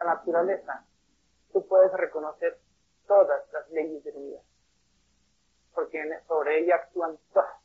[0.00, 0.84] la naturaleza,
[1.52, 2.58] tú puedes reconocer
[3.06, 4.46] todas las leyes del universo,
[5.74, 7.58] porque sobre ella actúan todas.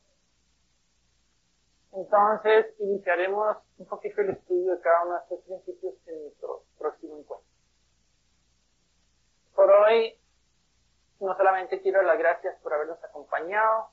[1.91, 7.17] Entonces, iniciaremos un poquito el estudio de cada uno de estos principios en nuestro próximo
[7.17, 7.47] encuentro.
[9.56, 10.20] Por hoy,
[11.20, 13.90] no solamente quiero las gracias por habernos acompañado,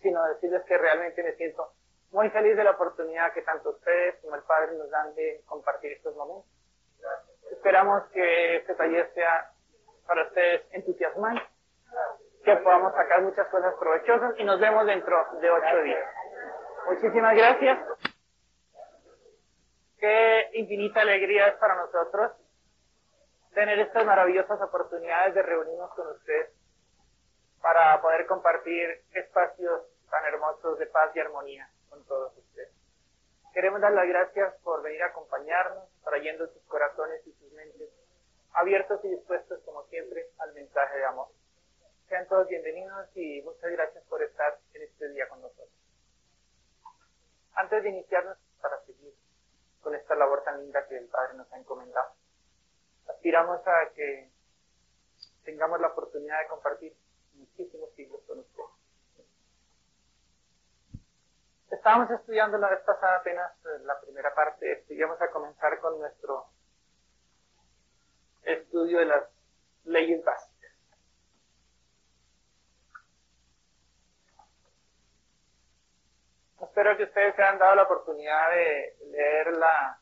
[0.00, 1.72] sino decirles que realmente me siento
[2.12, 5.92] muy feliz de la oportunidad que tanto ustedes como el Padre nos dan de compartir
[5.92, 6.53] estos momentos.
[7.50, 9.50] Esperamos que este taller sea
[10.06, 11.42] para ustedes entusiasmante,
[12.44, 16.08] que podamos sacar muchas cosas provechosas y nos vemos dentro de ocho días.
[16.86, 17.78] Muchísimas gracias.
[19.98, 22.32] Qué infinita alegría es para nosotros
[23.54, 26.50] tener estas maravillosas oportunidades de reunirnos con ustedes
[27.62, 32.70] para poder compartir espacios tan hermosos de paz y armonía con todos ustedes.
[33.54, 37.90] Queremos dar las gracias por venir a acompañarnos, trayendo sus corazones y sus mentes
[38.52, 41.28] abiertos y dispuestos, como siempre, al mensaje de amor.
[42.08, 45.68] Sean todos bienvenidos y muchas gracias por estar en este día con nosotros.
[47.54, 49.12] Antes de iniciarnos, para seguir
[49.80, 52.14] con esta labor tan linda que el Padre nos ha encomendado,
[53.08, 54.30] aspiramos a que
[55.44, 56.94] tengamos la oportunidad de compartir
[57.34, 58.83] muchísimos siglos con ustedes.
[61.74, 65.98] Estábamos estudiando la vez pasada apenas eh, la primera parte, y vamos a comenzar con
[65.98, 66.46] nuestro
[68.42, 69.24] estudio de las
[69.82, 70.72] leyes básicas.
[76.62, 79.98] Espero que ustedes se hayan dado la oportunidad de leer la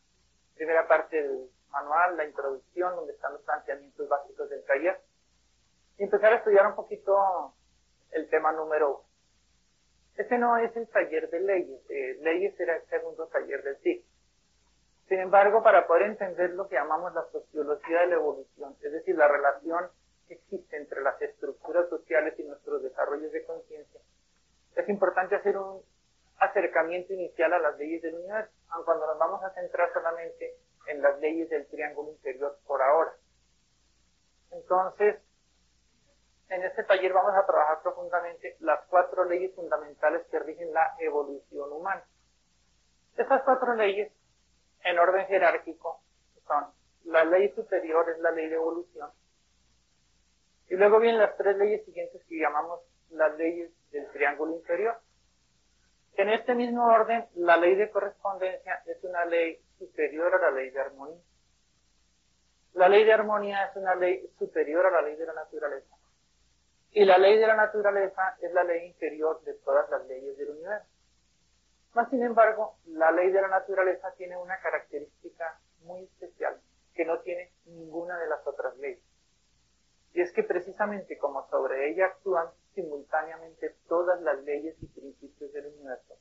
[0.55, 5.01] primera parte del manual, la introducción, donde están los planteamientos básicos del taller,
[5.97, 7.55] y empezar a estudiar un poquito
[8.11, 9.12] el tema número uno.
[10.23, 14.07] Este no es el taller de leyes, eh, leyes será el segundo taller del ciclo.
[15.09, 19.17] Sin embargo, para poder entender lo que llamamos la sociología de la evolución, es decir,
[19.17, 19.91] la relación
[20.29, 24.01] que existe entre las estructuras sociales y nuestros desarrollos de conciencia,
[24.77, 25.83] es importante hacer un
[26.39, 30.55] acercamiento inicial a las leyes del universo, aun cuando nos vamos a centrar solamente
[30.87, 33.13] en las leyes del triángulo inferior por ahora.
[34.53, 35.17] Entonces,
[36.53, 41.73] en este taller vamos a trabajar profundamente las cuatro leyes fundamentales que rigen la evolución
[41.73, 42.05] humana.
[43.17, 44.13] Estas cuatro leyes,
[44.85, 46.01] en orden jerárquico,
[46.47, 46.67] son
[47.05, 49.11] la ley superior es la ley de evolución,
[50.69, 52.81] y luego vienen las tres leyes siguientes que llamamos
[53.11, 54.99] las leyes del triángulo inferior.
[56.15, 60.71] En este mismo orden, la ley de correspondencia es una ley superior a la ley
[60.71, 61.21] de armonía.
[62.75, 65.97] La ley de armonía es una ley superior a la ley de la naturaleza.
[66.93, 70.51] Y la ley de la naturaleza es la ley inferior de todas las leyes del
[70.51, 70.87] universo.
[71.95, 76.61] Más sin embargo, la ley de la naturaleza tiene una característica muy especial
[76.95, 79.03] que no tiene ninguna de las otras leyes.
[80.13, 85.67] Y es que precisamente como sobre ella actúan simultáneamente todas las leyes y principios del
[85.69, 86.19] universo,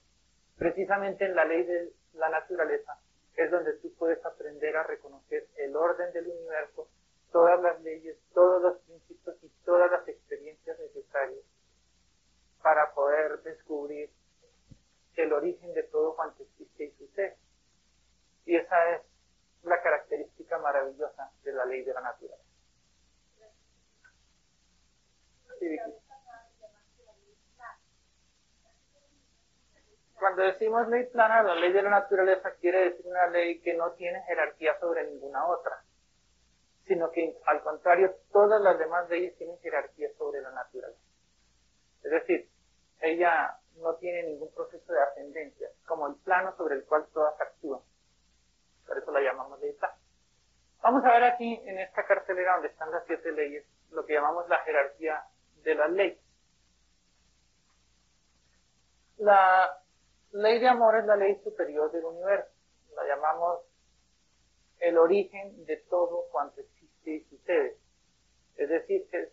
[0.58, 2.98] precisamente en la ley de la naturaleza
[3.36, 6.88] es donde tú puedes aprender a reconocer el orden del universo
[7.32, 11.44] todas las leyes, todos los principios y todas las experiencias necesarias
[12.62, 14.12] para poder descubrir
[15.16, 17.38] el origen de todo cuanto existe y sucede.
[18.46, 19.02] Y esa es
[19.64, 22.44] la característica maravillosa de la ley de la naturaleza.
[30.20, 33.92] Cuando decimos ley plana, la ley de la naturaleza quiere decir una ley que no
[33.94, 35.84] tiene jerarquía sobre ninguna otra
[36.86, 41.00] sino que al contrario, todas las demás leyes tienen jerarquía sobre la naturaleza.
[42.04, 42.50] Es decir,
[43.00, 47.82] ella no tiene ningún proceso de ascendencia, como el plano sobre el cual todas actúan.
[48.86, 49.76] Por eso la llamamos ley.
[50.82, 54.48] Vamos a ver aquí en esta cartelera donde están las siete leyes, lo que llamamos
[54.50, 55.24] la jerarquía
[55.64, 56.20] de las leyes.
[59.18, 59.80] La
[60.32, 62.52] ley de amor es la ley superior del universo.
[62.96, 63.60] La llamamos
[64.82, 67.78] el origen de todo cuanto existe sí sucede.
[68.58, 69.32] Es decir, que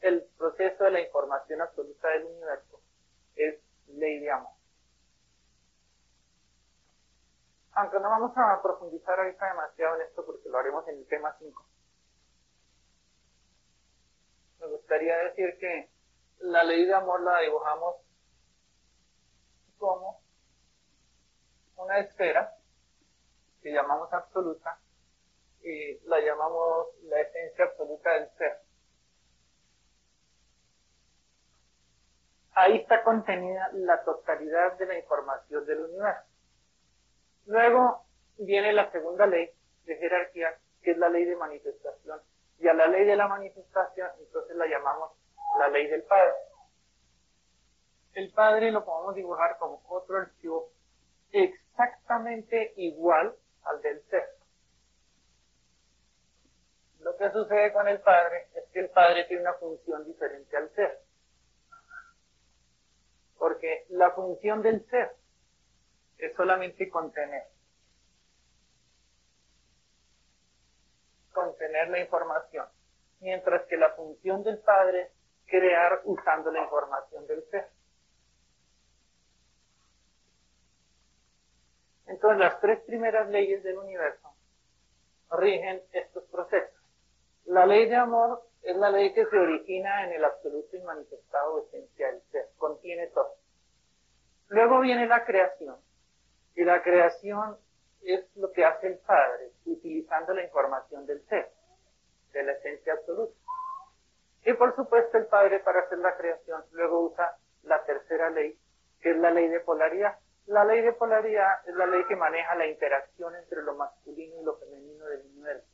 [0.00, 2.80] el proceso de la información absoluta del universo
[3.36, 4.52] es ley de amor.
[7.74, 11.34] Aunque no vamos a profundizar ahorita demasiado en esto porque lo haremos en el tema
[11.38, 11.64] 5.
[14.60, 15.90] Me gustaría decir que
[16.40, 17.96] la ley de amor la dibujamos
[19.78, 20.20] como
[21.76, 22.56] una esfera
[23.62, 24.78] que llamamos absoluta
[25.62, 28.58] y la llamamos la esencia absoluta del ser.
[32.54, 36.28] Ahí está contenida la totalidad de la información del universo.
[37.46, 38.04] Luego
[38.38, 39.50] viene la segunda ley
[39.84, 42.20] de jerarquía, que es la ley de manifestación.
[42.58, 45.12] Y a la ley de la manifestación, entonces la llamamos
[45.58, 46.34] la ley del Padre.
[48.14, 50.70] El Padre lo podemos dibujar como otro archivo
[51.32, 54.36] exactamente igual al del ser.
[57.00, 60.70] Lo que sucede con el Padre es que el Padre tiene una función diferente al
[60.74, 61.00] ser.
[63.38, 65.16] Porque la función del ser
[66.18, 67.48] es solamente contener.
[71.32, 72.66] Contener la información.
[73.18, 75.10] Mientras que la función del Padre es
[75.46, 77.68] crear usando la información del ser.
[82.06, 84.28] Entonces las tres primeras leyes del universo
[85.30, 86.80] rigen estos procesos.
[87.46, 91.66] La ley de amor es la ley que se origina en el absoluto y manifestado
[91.66, 93.34] esencia del ser, contiene todo.
[94.48, 95.76] Luego viene la creación,
[96.54, 97.56] y la creación
[98.02, 101.50] es lo que hace el Padre, utilizando la información del ser,
[102.32, 103.34] de la esencia absoluta.
[104.44, 108.58] Y por supuesto el Padre para hacer la creación luego usa la tercera ley,
[109.00, 110.18] que es la ley de polaridad.
[110.46, 114.44] La ley de polaridad es la ley que maneja la interacción entre lo masculino y
[114.44, 115.68] lo femenino del universo.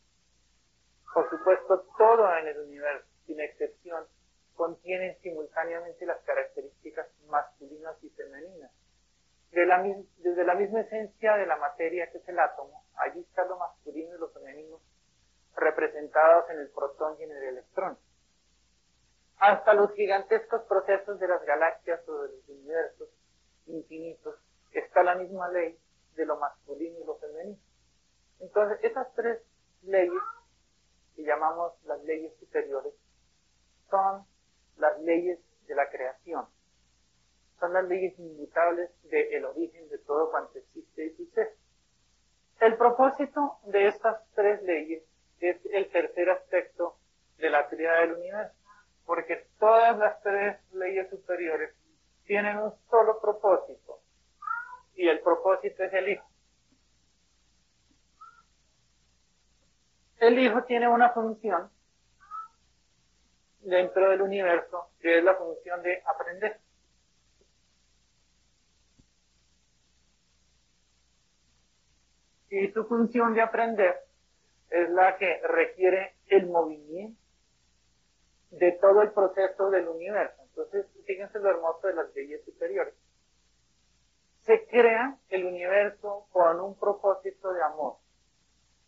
[1.12, 4.06] Por supuesto, todo en el universo, sin excepción,
[4.54, 8.70] contiene simultáneamente las características masculinas y femeninas.
[9.50, 14.14] desde la misma esencia de la materia que es el átomo, allí está lo masculino
[14.14, 14.80] y lo femenino
[15.56, 17.98] representados en el protón y en el electrón.
[19.38, 23.08] Hasta los gigantescos procesos de las galaxias o de los universos
[23.66, 24.34] infinitos,
[24.72, 25.78] está la misma ley
[26.14, 27.58] de lo masculino y lo femenino.
[28.40, 29.40] Entonces, esas tres
[29.82, 30.22] leyes
[31.16, 32.94] que llamamos las leyes superiores,
[33.90, 34.24] son
[34.76, 36.46] las leyes de la creación.
[37.58, 41.56] Son las leyes inmutables del origen de todo cuanto existe y sucede.
[42.60, 45.02] El propósito de estas tres leyes
[45.40, 46.96] es el tercer aspecto
[47.38, 48.54] de la teoría del universo,
[49.06, 51.74] porque todas las tres leyes superiores
[52.26, 54.00] tienen un solo propósito,
[54.98, 56.26] y el propósito es el Hijo.
[60.18, 61.70] El Hijo tiene una función
[63.60, 66.60] dentro del universo que es la función de aprender.
[72.50, 74.00] Y su función de aprender
[74.68, 77.22] es la que requiere el movimiento
[78.50, 80.42] de todo el proceso del universo.
[80.42, 82.94] Entonces, fíjense lo hermoso de las leyes superiores.
[84.48, 87.98] Se crea el universo con un propósito de amor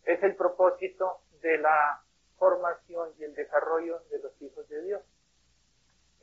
[0.05, 2.01] es el propósito de la
[2.37, 5.01] formación y el desarrollo de los hijos de Dios.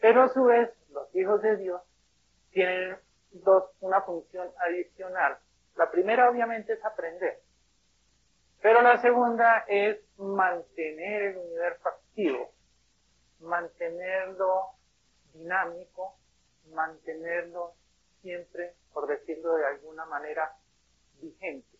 [0.01, 1.83] Pero a su vez, los hijos de Dios
[2.51, 2.97] tienen
[3.33, 5.39] dos, una función adicional.
[5.77, 7.41] La primera obviamente es aprender,
[8.61, 12.51] pero la segunda es mantener el universo activo,
[13.41, 14.73] mantenerlo
[15.33, 16.17] dinámico,
[16.73, 17.75] mantenerlo
[18.23, 20.57] siempre, por decirlo de alguna manera,
[21.21, 21.79] vigente.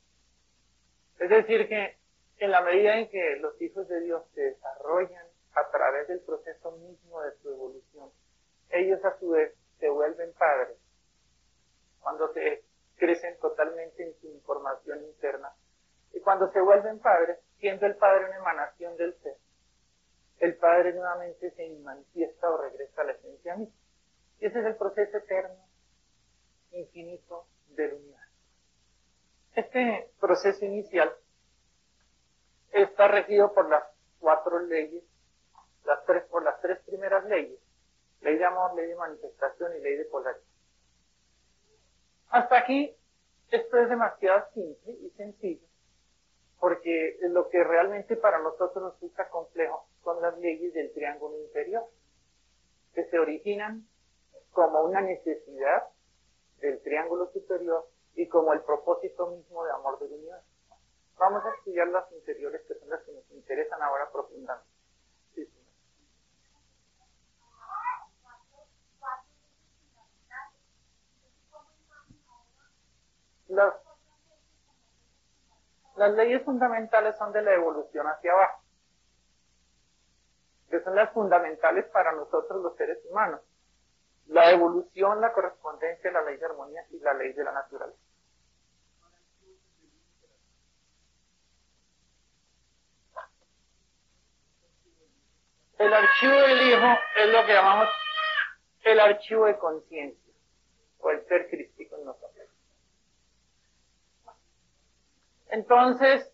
[1.19, 1.97] Es decir, que
[2.37, 6.71] en la medida en que los hijos de Dios se desarrollan a través del proceso
[6.77, 8.13] mismo de su evolución,
[8.71, 10.79] ellos a su vez se vuelven padres.
[12.01, 12.63] Cuando se
[12.99, 15.51] crecen totalmente en su información interna.
[16.13, 19.39] Y cuando se vuelven padres, siendo el padre una emanación del ser,
[20.39, 23.75] el padre nuevamente se manifiesta o regresa a la esencia misma.
[24.39, 25.68] Y ese es el proceso eterno,
[26.73, 28.19] infinito del universo.
[29.55, 31.13] Este proceso inicial
[32.73, 33.85] está regido por las
[34.21, 35.03] cuatro leyes,
[35.85, 37.59] las tres, por las tres primeras leyes,
[38.21, 40.43] ley de amor, ley de manifestación y ley de polaridad.
[42.31, 42.95] Hasta aquí,
[43.51, 45.67] esto es demasiado simple y sencillo,
[46.61, 51.85] porque lo que realmente para nosotros resulta complejo son las leyes del triángulo inferior,
[52.95, 53.89] que se originan
[54.53, 55.85] como una necesidad
[56.61, 60.47] del triángulo superior y como el propósito mismo de amor del universo.
[61.19, 64.69] Vamos a estudiar las interiores que son las que nos interesan ahora profundamente.
[73.49, 73.75] Las,
[75.97, 78.63] las leyes fundamentales son de la evolución hacia abajo,
[80.69, 83.41] que son las fundamentales para nosotros los seres humanos.
[84.29, 87.99] La evolución, la correspondencia, la ley de armonía y la ley de la naturaleza.
[95.79, 97.89] El archivo del Hijo es lo que llamamos
[98.83, 100.35] el archivo de conciencia
[100.99, 102.49] o el ser crístico en nosotros.
[105.51, 106.33] Entonces,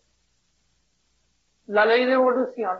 [1.66, 2.78] La ley de evolución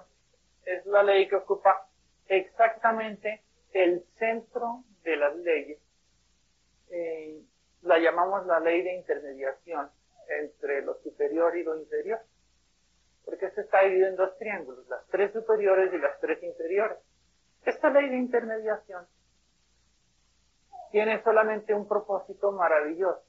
[0.66, 1.88] es la ley que ocupa
[2.26, 3.42] exactamente
[3.74, 5.78] el centro de las leyes.
[6.90, 7.42] Eh,
[7.82, 9.90] la llamamos la ley de intermediación
[10.40, 12.20] entre lo superior y lo inferior.
[13.24, 16.98] Porque se está dividido en dos triángulos, las tres superiores y las tres inferiores.
[17.64, 19.06] Esta ley de intermediación
[20.92, 23.24] tiene solamente un propósito maravilloso,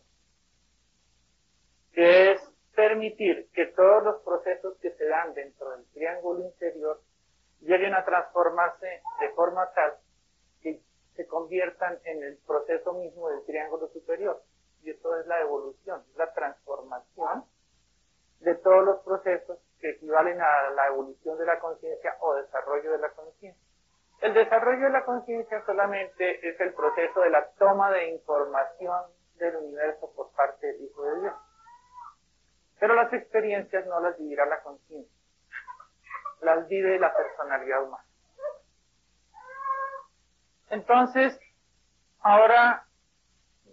[1.93, 2.41] que es
[2.75, 7.01] permitir que todos los procesos que se dan dentro del triángulo inferior
[7.61, 9.93] lleguen a transformarse de forma tal
[11.15, 14.41] se conviertan en el proceso mismo del triángulo superior.
[14.83, 17.45] Y eso es la evolución, la transformación
[18.41, 22.97] de todos los procesos que equivalen a la evolución de la conciencia o desarrollo de
[22.99, 23.61] la conciencia.
[24.21, 29.03] El desarrollo de la conciencia solamente es el proceso de la toma de información
[29.37, 31.33] del universo por parte del Hijo de Dios.
[32.79, 35.17] Pero las experiencias no las vivirá la conciencia,
[36.41, 38.05] las vive la personalidad humana.
[40.75, 41.39] Entonces,
[42.19, 42.85] ahora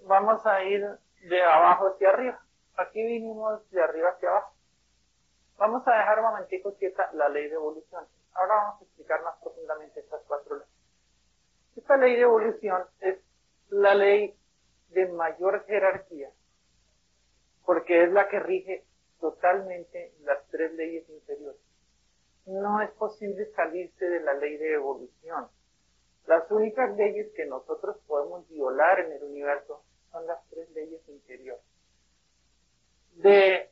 [0.06, 0.86] vamos a ir
[1.28, 2.40] de abajo hacia arriba.
[2.76, 4.54] Aquí vinimos de arriba hacia abajo.
[5.58, 8.04] Vamos a dejar un momentico quieta la ley de evolución.
[8.34, 10.72] Ahora vamos a explicar más profundamente estas cuatro leyes.
[11.74, 13.18] Esta ley de evolución es
[13.70, 14.36] la ley
[14.90, 16.30] de mayor jerarquía,
[17.66, 18.84] porque es la que rige
[19.20, 21.60] totalmente las tres leyes inferiores.
[22.46, 25.48] No es posible salirse de la ley de evolución.
[26.26, 31.64] Las únicas leyes que nosotros podemos violar en el universo son las tres leyes inferiores.
[33.14, 33.70] De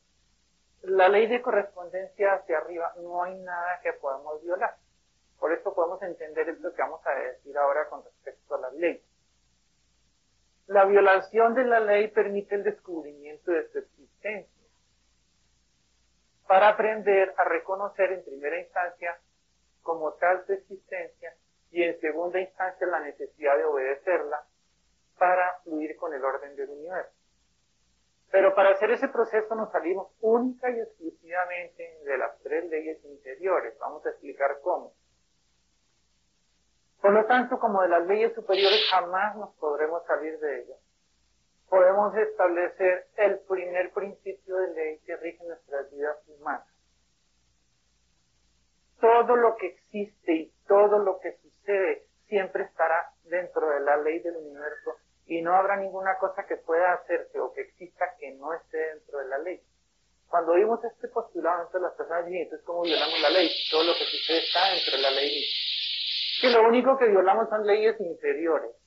[0.82, 4.76] la ley de correspondencia hacia arriba no hay nada que podamos violar.
[5.38, 9.02] Por eso podemos entender esto que vamos a decir ahora con respecto a la ley.
[10.66, 14.60] La violación de la ley permite el descubrimiento de su existencia
[16.46, 19.18] para aprender a reconocer en primera instancia
[19.82, 21.34] como tal su existencia
[21.70, 24.44] y en segunda instancia la necesidad de obedecerla
[25.18, 27.12] para fluir con el orden del universo.
[28.30, 33.76] Pero para hacer ese proceso nos salimos única y exclusivamente de las tres leyes interiores.
[33.78, 34.92] Vamos a explicar cómo.
[37.00, 40.78] Por lo tanto, como de las leyes superiores jamás nos podremos salir de ellas
[41.70, 46.66] podemos establecer el primer principio de ley que rige nuestras vidas humanas.
[49.00, 51.28] Todo lo que existe y todo lo que
[51.60, 56.56] sucede siempre estará dentro de la ley del universo y no habrá ninguna cosa que
[56.56, 59.60] pueda hacerse o que exista que no esté dentro de la ley.
[60.28, 63.50] Cuando vimos este postulado entre las personas dicen, entonces ¿cómo violamos la ley?
[63.70, 65.44] Todo lo que sucede está dentro de la ley.
[66.40, 68.80] Que lo único que violamos son leyes inferiores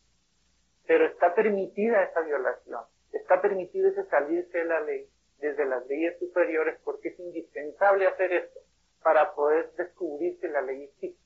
[0.86, 5.08] pero está permitida esa violación, está permitido ese salirse de la ley
[5.40, 8.60] desde las leyes superiores porque es indispensable hacer esto
[9.02, 11.23] para poder descubrir que la ley existe.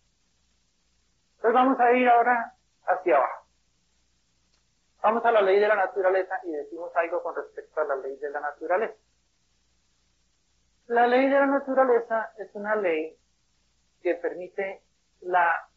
[1.38, 2.53] Entonces vamos a ir ahora
[2.86, 3.46] hacia abajo.
[5.01, 8.17] Vamos a la ley de la naturaleza y decimos algo con respecto a la ley
[8.17, 8.98] de la naturaleza.
[10.88, 13.15] La ley de la naturaleza es una ley
[14.01, 14.82] que permite
[15.22, 15.70] la,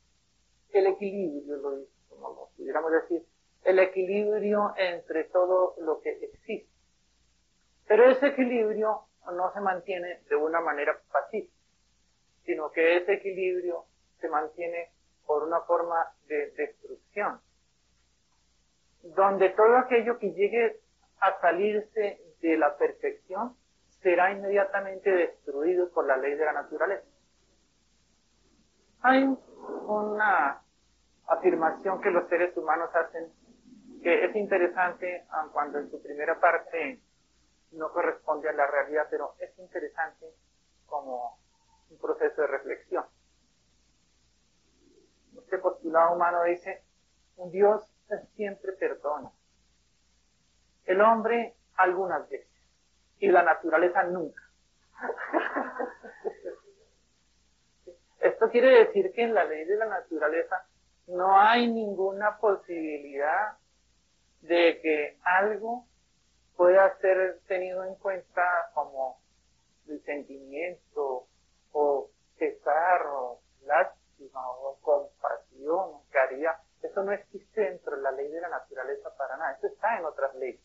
[0.71, 3.25] el equilibrio, lo, como lo pudiéramos decir,
[3.65, 6.71] el equilibrio entre todo lo que existe.
[7.87, 9.03] Pero ese equilibrio
[9.33, 11.53] no se mantiene de una manera pacífica,
[12.45, 13.85] sino que ese equilibrio
[14.21, 14.93] se mantiene
[15.31, 17.41] por una forma de destrucción,
[19.15, 20.81] donde todo aquello que llegue
[21.21, 23.55] a salirse de la perfección
[24.03, 27.07] será inmediatamente destruido por la ley de la naturaleza.
[29.03, 29.23] Hay
[29.87, 30.65] una
[31.29, 33.33] afirmación que los seres humanos hacen
[34.03, 37.01] que es interesante, cuando en su primera parte
[37.71, 40.27] no corresponde a la realidad, pero es interesante
[40.87, 41.39] como
[41.89, 43.05] un proceso de reflexión.
[45.51, 46.85] Este postulado humano dice,
[47.37, 47.83] un Dios
[48.37, 49.33] siempre perdona.
[50.85, 52.47] El hombre algunas veces
[53.19, 54.41] y la naturaleza nunca.
[58.21, 60.69] Esto quiere decir que en la ley de la naturaleza
[61.09, 63.59] no hay ninguna posibilidad
[64.43, 65.85] de que algo
[66.57, 69.21] pueda ser tenido en cuenta como
[69.89, 71.27] el sentimiento
[71.73, 74.00] o pesar o lástima
[74.35, 76.57] o compasión o caridad.
[76.83, 79.53] Eso no existe dentro de la ley de la naturaleza para nada.
[79.53, 80.61] Eso está en otras leyes.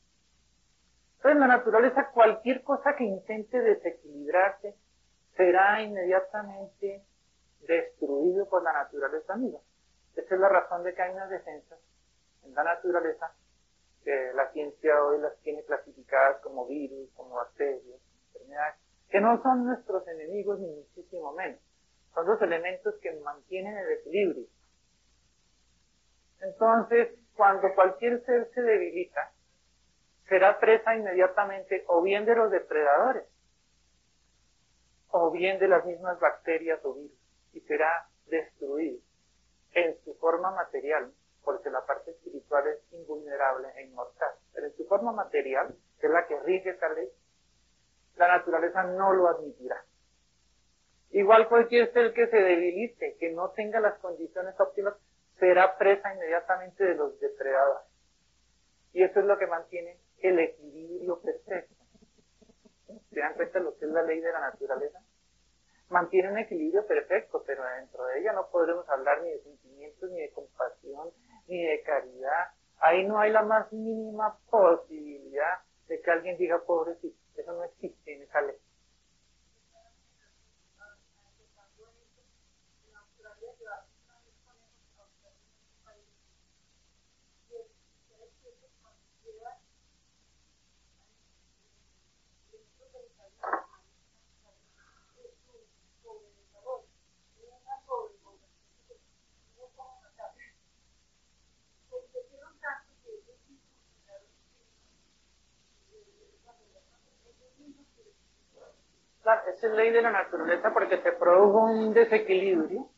[1.18, 4.76] Entonces, en la naturaleza, cualquier cosa que intente desequilibrarse
[5.36, 7.04] será inmediatamente
[7.68, 9.60] destruido por la naturaleza misma.
[10.16, 11.80] Esa es la razón de que hay unas defensas
[12.44, 13.34] en la naturaleza
[14.36, 18.76] la ciencia hoy las tiene clasificadas como virus, como bacterias, enfermedades,
[19.10, 21.60] que no son nuestros enemigos ni muchísimo menos.
[22.16, 24.46] Son los elementos que mantienen el equilibrio.
[26.40, 29.34] Entonces, cuando cualquier ser se debilita,
[30.30, 33.26] será presa inmediatamente o bien de los depredadores,
[35.10, 37.18] o bien de las mismas bacterias o virus,
[37.54, 39.00] y será destruido
[39.74, 41.12] en su forma material,
[41.44, 44.32] porque la parte espiritual es invulnerable e inmortal.
[44.54, 47.10] Pero en su forma material, que es la que rige esa ley,
[48.16, 49.84] la naturaleza no lo admitirá.
[51.12, 54.96] Igual cualquier ser que se debilite, que no tenga las condiciones óptimas,
[55.40, 57.88] será presa inmediatamente de los depredadores.
[58.94, 61.76] Y eso es lo que mantiene el equilibrio perfecto.
[63.10, 65.00] ¿Se dan cuenta de lo que es la ley de la naturaleza?
[65.90, 70.22] Mantiene un equilibrio perfecto, pero dentro de ella no podremos hablar ni de sentimientos, ni
[70.22, 71.12] de compasión,
[71.48, 72.52] ni de caridad.
[72.80, 77.18] Ahí no hay la más mínima posibilidad de que alguien diga pobrecito.
[77.36, 78.58] Eso no existe en esa ley.
[109.26, 112.90] Esa es ley de la naturaleza porque se produjo un desequilibrio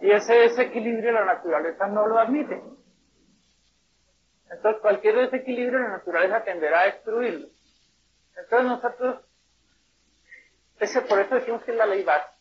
[0.00, 2.62] y ese desequilibrio la naturaleza no lo admite.
[4.50, 7.48] Entonces cualquier desequilibrio la naturaleza tenderá a destruirlo.
[8.36, 9.24] Entonces nosotros,
[10.78, 12.34] ese, por eso decimos que es la ley básica.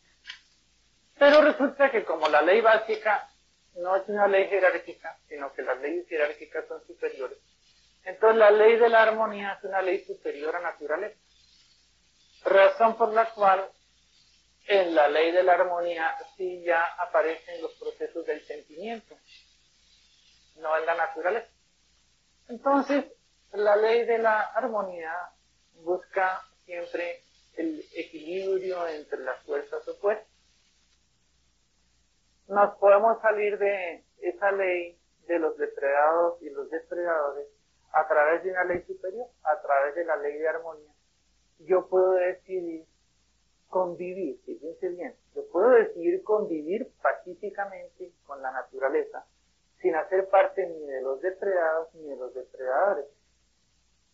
[1.17, 3.27] Pero resulta que como la ley básica
[3.75, 7.37] no es una ley jerárquica, sino que las leyes jerárquicas son superiores,
[8.05, 11.17] entonces la ley de la armonía es una ley superior a naturaleza.
[12.45, 13.69] Razón por la cual
[14.67, 19.15] en la ley de la armonía sí ya aparecen los procesos del sentimiento,
[20.57, 21.49] no en la naturaleza.
[22.47, 23.05] Entonces,
[23.53, 25.13] la ley de la armonía
[25.83, 27.23] busca siempre
[27.57, 30.27] el equilibrio entre las fuerzas opuestas.
[32.47, 37.47] Nos podemos salir de esa ley de los depredados y los depredadores
[37.91, 40.88] a través de una ley superior, a través de la ley de armonía
[41.59, 42.85] yo puedo decidir
[43.67, 49.25] convivir, fíjense bien, yo puedo decidir convivir pacíficamente con la naturaleza
[49.81, 53.05] sin hacer parte ni de los depredados ni de los depredadores.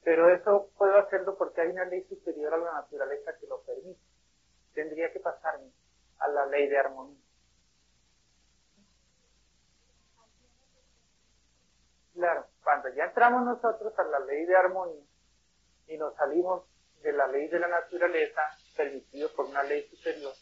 [0.03, 3.99] Pero eso puedo hacerlo porque hay una ley superior a la naturaleza que lo permite.
[4.73, 5.71] Tendría que pasarme
[6.19, 7.19] a la ley de armonía.
[12.13, 15.03] Claro, cuando ya entramos nosotros a la ley de armonía
[15.87, 16.63] y nos salimos
[17.05, 18.41] de la ley de la naturaleza
[18.75, 20.33] permitido por una ley superior,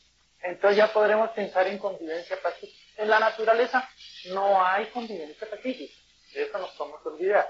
[0.41, 3.01] entonces ya podremos pensar en convivencia pacífica.
[3.01, 3.87] En la naturaleza
[4.33, 5.93] no hay convivencia pacífica,
[6.33, 7.49] de eso nos podemos olvidar.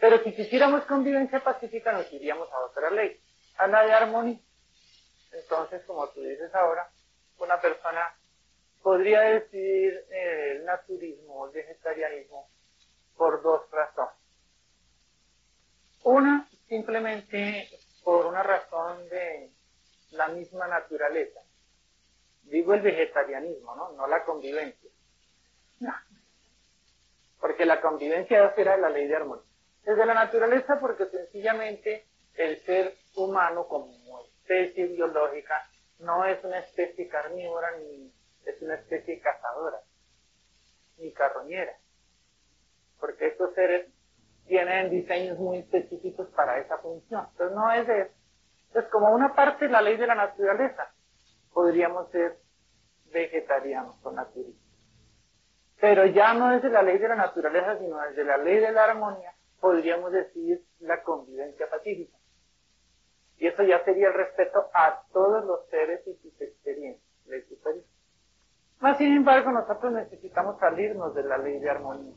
[0.00, 3.20] Pero si quisiéramos convivencia pacífica nos iríamos a otra ley,
[3.58, 4.40] a la de armonía.
[5.32, 6.90] Entonces, como tú dices ahora,
[7.38, 8.16] una persona
[8.82, 12.48] podría decidir el naturismo o el vegetarianismo
[13.16, 14.14] por dos razones.
[16.04, 17.68] Una, simplemente
[18.02, 19.50] por una razón de
[20.12, 21.40] la misma naturaleza.
[22.44, 23.92] Digo el vegetarianismo, ¿no?
[23.92, 24.90] No la convivencia.
[25.80, 25.92] No.
[27.38, 29.44] Porque la convivencia será la ley de armonía.
[29.84, 32.06] Desde la naturaleza porque sencillamente
[32.36, 38.10] el ser humano como especie biológica no es una especie carnívora ni
[38.46, 39.82] es una especie cazadora
[40.96, 41.76] ni carroñera.
[42.98, 43.92] Porque estos seres
[44.52, 47.26] tienen diseños muy específicos para esa función.
[47.30, 48.14] Entonces no es eso.
[48.66, 50.92] Entonces como una parte de la ley de la naturaleza,
[51.54, 52.36] podríamos ser
[53.14, 54.62] vegetarianos o naturistas.
[55.80, 58.72] Pero ya no es de la ley de la naturaleza, sino desde la ley de
[58.72, 62.18] la armonía, podríamos decir la convivencia pacífica.
[63.38, 67.86] Y eso ya sería el respeto a todos los seres y sus experiencias, ley superior.
[68.80, 72.12] Más sin embargo, nosotros necesitamos salirnos de la ley de armonía.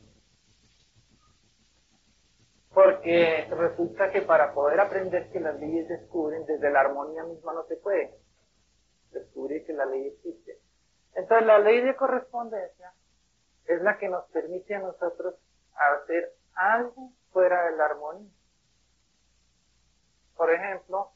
[2.76, 7.64] Porque resulta que para poder aprender que las leyes descubren, desde la armonía misma no
[7.64, 8.14] se puede
[9.12, 10.58] descubrir que la ley existe.
[11.14, 12.92] Entonces la ley de correspondencia
[13.64, 15.36] es la que nos permite a nosotros
[15.74, 18.30] hacer algo fuera de la armonía.
[20.36, 21.12] Por ejemplo,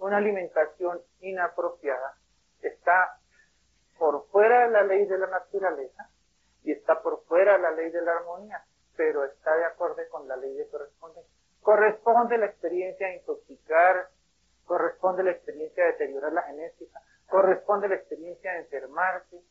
[0.00, 2.18] una alimentación inapropiada
[2.60, 3.20] está
[4.00, 6.10] por fuera de la ley de la naturaleza
[6.64, 8.64] y está por fuera de la ley de la armonía
[8.96, 11.32] pero está de acuerdo con la ley de correspondencia.
[11.62, 14.14] Corresponde la experiencia de intoxicarse
[14.64, 19.42] corresponde la experiencia de deteriorar la genética, corresponde la experiencia de enfermarse,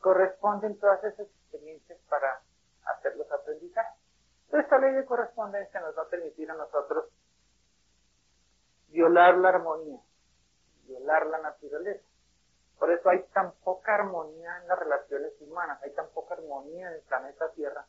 [0.00, 2.40] corresponden todas esas experiencias para
[2.84, 4.00] hacer los aprendizajes.
[4.52, 7.06] esta ley de correspondencia nos va a permitir a nosotros
[8.88, 10.00] violar la armonía,
[10.86, 12.04] violar la naturaleza.
[12.78, 16.94] Por eso hay tan poca armonía en las relaciones humanas, hay tan poca armonía en
[16.94, 17.84] el planeta Tierra,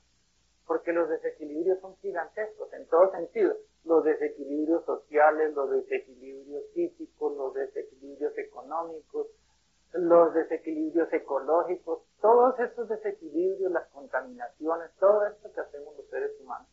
[0.70, 3.56] porque los desequilibrios son gigantescos en todo sentido.
[3.86, 9.30] Los desequilibrios sociales, los desequilibrios físicos, los desequilibrios económicos,
[9.94, 16.68] los desequilibrios ecológicos, todos esos desequilibrios, las contaminaciones, todo esto que hacemos los seres humanos,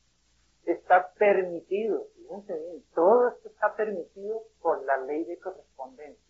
[0.67, 6.23] está permitido, fíjense bien, todo esto está permitido por la ley de correspondencia.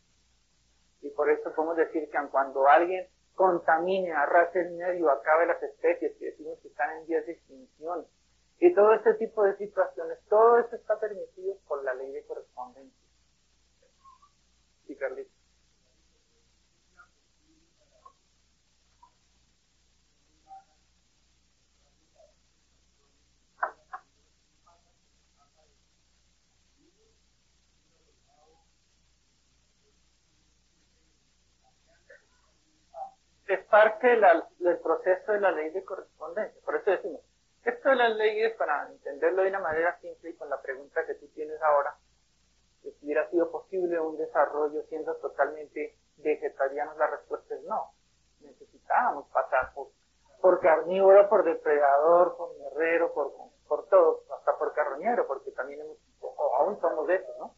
[1.02, 6.16] Y por eso podemos decir que cuando alguien contamine, arrase el medio, acabe las especies
[6.18, 8.06] que decimos que están en vías de extinción,
[8.58, 13.06] y todo este tipo de situaciones, todo esto está permitido por la ley de correspondencia.
[14.86, 15.35] Sí, Carlitos.
[33.56, 34.20] Es parte
[34.58, 36.60] del proceso de la ley de correspondencia.
[36.64, 37.20] Por eso decimos,
[37.64, 41.14] esto de las leyes, para entenderlo de una manera simple y con la pregunta que
[41.14, 41.96] tú tienes ahora,
[42.82, 47.92] si hubiera sido posible un desarrollo siendo totalmente vegetarianos, la respuesta es no.
[48.40, 49.88] Necesitábamos pasar por,
[50.40, 53.32] por carnívoro, por depredador, por guerrero, por,
[53.66, 55.96] por todo, hasta por carroñero, porque también hemos,
[56.58, 57.54] aún somos de eso, ¿no?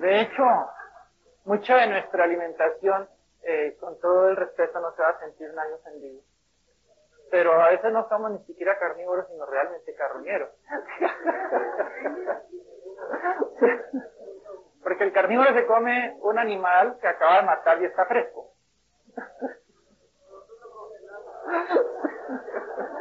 [0.00, 0.42] De hecho,
[1.44, 3.08] mucha de nuestra alimentación
[3.48, 6.20] eh, con todo el respeto, no se va a sentir nadie ofendido.
[7.30, 10.50] Pero a veces no somos ni siquiera carnívoros, sino realmente carroñeros.
[14.82, 18.50] Porque el carnívoro se come un animal que acaba de matar y está fresco.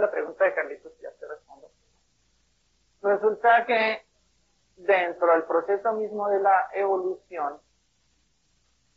[0.00, 1.70] la pregunta de Carlitos, ya te respondo.
[3.02, 4.04] Resulta que
[4.76, 7.60] dentro del proceso mismo de la evolución,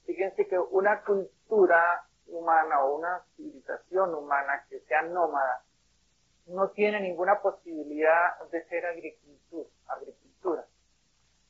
[0.06, 5.64] fíjense que una cultura humana o una civilización humana que sea nómada
[6.48, 9.70] no tiene ninguna posibilidad de ser agricultura.
[9.88, 10.66] agricultura.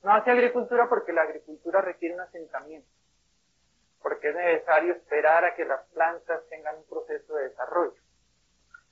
[0.04, 2.88] No hace agricultura porque la agricultura requiere un asentamiento,
[4.02, 7.99] porque es necesario esperar a que las plantas tengan un proceso de desarrollo.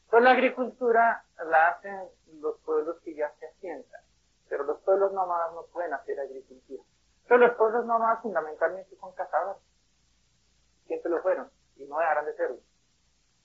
[0.07, 1.99] Entonces la agricultura la hacen
[2.39, 4.01] los pueblos que ya se asientan,
[4.47, 6.81] pero los pueblos nómadas no pueden hacer agricultura.
[7.27, 9.61] Pero los pueblos nómadas fundamentalmente son cazadores.
[10.85, 12.57] Siempre lo fueron y no dejarán de serlo.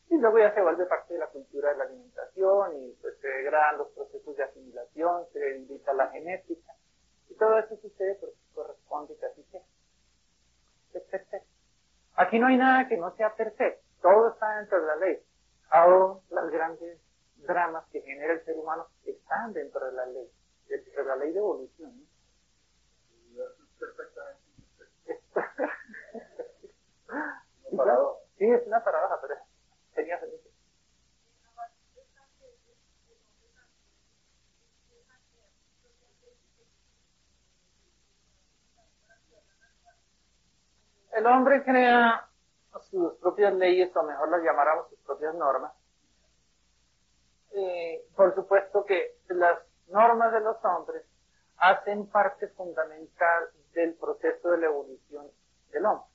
[0.08, 3.26] Y luego ya se vuelve parte de la cultura de la alimentación y pues se
[3.26, 6.74] degradan los procesos de asimilación, se debilita la genética
[7.28, 9.62] y todo eso sucede porque corresponde que así sea.
[10.94, 11.48] Es perfecto.
[12.14, 13.82] Aquí no hay nada que no sea perfecto.
[14.00, 15.24] Todo está dentro de la ley
[15.72, 17.00] aún las grandes
[17.36, 20.30] dramas que genera el ser humano están dentro de la ley,
[20.68, 22.06] dentro de la ley de evolución.
[28.38, 29.34] sí, es una paradoja, pero
[29.94, 30.52] tenía sentido.
[41.12, 42.31] El hombre crea
[42.80, 45.72] sus propias leyes, o mejor las llamáramos sus propias normas.
[47.52, 49.58] Eh, por supuesto que las
[49.88, 51.04] normas de los hombres
[51.58, 55.30] hacen parte fundamental del proceso de la evolución
[55.70, 56.08] del hombre.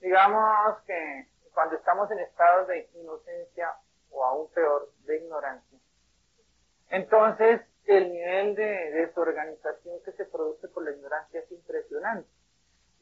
[0.00, 3.74] Digamos que cuando estamos en estados de inocencia
[4.10, 5.78] o aún peor, de ignorancia,
[6.90, 12.28] entonces el nivel de desorganización que se produce por la ignorancia es impresionante.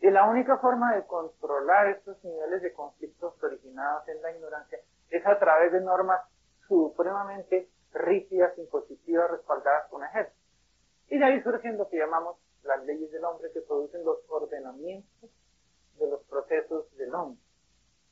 [0.04, 5.26] Y la única forma de controlar estos niveles de conflictos originados en la ignorancia es
[5.26, 6.20] a través de normas
[6.68, 10.36] supremamente rígidas, impositivas, respaldadas con ejército.
[11.08, 15.30] Y de ahí surgen lo que llamamos las leyes del hombre que producen los ordenamientos
[15.98, 17.40] de los procesos del hombre.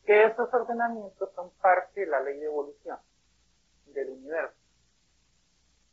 [0.07, 2.97] Que estos ordenamientos son parte de la ley de evolución
[3.89, 4.57] del universo.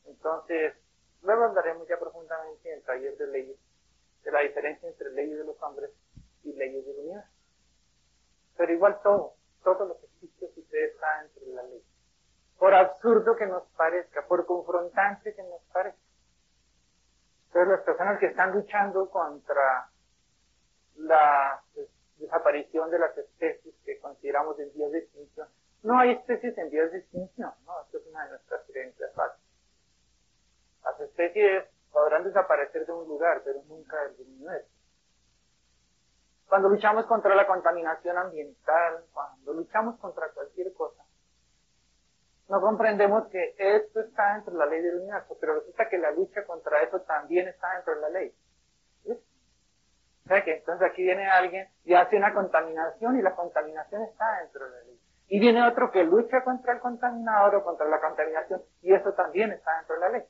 [0.06, 0.76] Entonces,
[1.24, 3.58] luego hablaremos ya profundamente en el taller de leyes
[4.24, 5.92] de la diferencia entre leyes de los hombres
[6.44, 7.30] y leyes del universo.
[8.58, 11.84] Pero igual todo, todo lo que existe sucede está entre la ley.
[12.58, 16.00] Por absurdo que nos parezca, por confrontante que nos parezca.
[17.48, 19.90] Entonces las personas que están luchando contra
[20.98, 21.62] las
[22.20, 25.48] desaparición de las especies que consideramos en vías de extinción.
[25.82, 27.82] No hay especies en vías de extinción, ¿no?
[27.82, 29.50] Esto es una de nuestras creencias básicas.
[30.84, 34.70] Las especies podrán desaparecer de un lugar, pero nunca del universo.
[36.48, 41.04] Cuando luchamos contra la contaminación ambiental, cuando luchamos contra cualquier cosa,
[42.50, 46.10] no comprendemos que esto está dentro de la ley del universo, pero resulta que la
[46.10, 48.34] lucha contra eso también está dentro de la ley.
[49.06, 54.40] O sea que entonces aquí viene alguien y hace una contaminación y la contaminación está
[54.42, 55.00] dentro de la ley.
[55.28, 59.52] Y viene otro que lucha contra el contaminador o contra la contaminación y eso también
[59.52, 60.24] está dentro de la ley.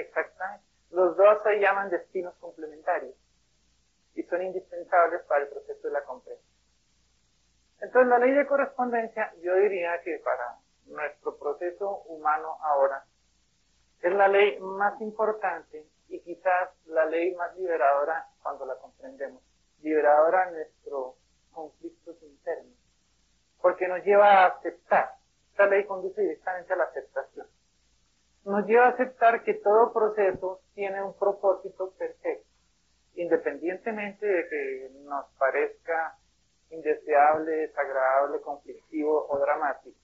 [0.00, 0.64] Exactamente.
[0.90, 3.14] Los dos se llaman destinos complementarios
[4.14, 6.46] y son indispensables para el proceso de la comprensión.
[7.80, 13.04] Entonces, la ley de correspondencia, yo diría que para nuestro proceso humano ahora,
[14.00, 19.42] es la ley más importante y quizás la ley más liberadora cuando la comprendemos.
[19.82, 21.14] Liberadora en nuestros
[21.52, 22.74] conflictos internos.
[23.60, 25.16] Porque nos lleva a aceptar.
[25.50, 27.46] Esta ley conduce directamente a la aceptación
[28.46, 32.48] nos lleva a aceptar que todo proceso tiene un propósito perfecto,
[33.14, 36.16] independientemente de que nos parezca
[36.70, 39.98] indeseable, desagradable, conflictivo o dramático.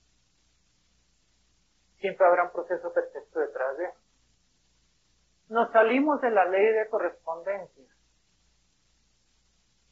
[1.99, 3.91] Siempre habrá un proceso perfecto detrás de él.
[5.47, 7.85] Nos salimos de la ley de correspondencia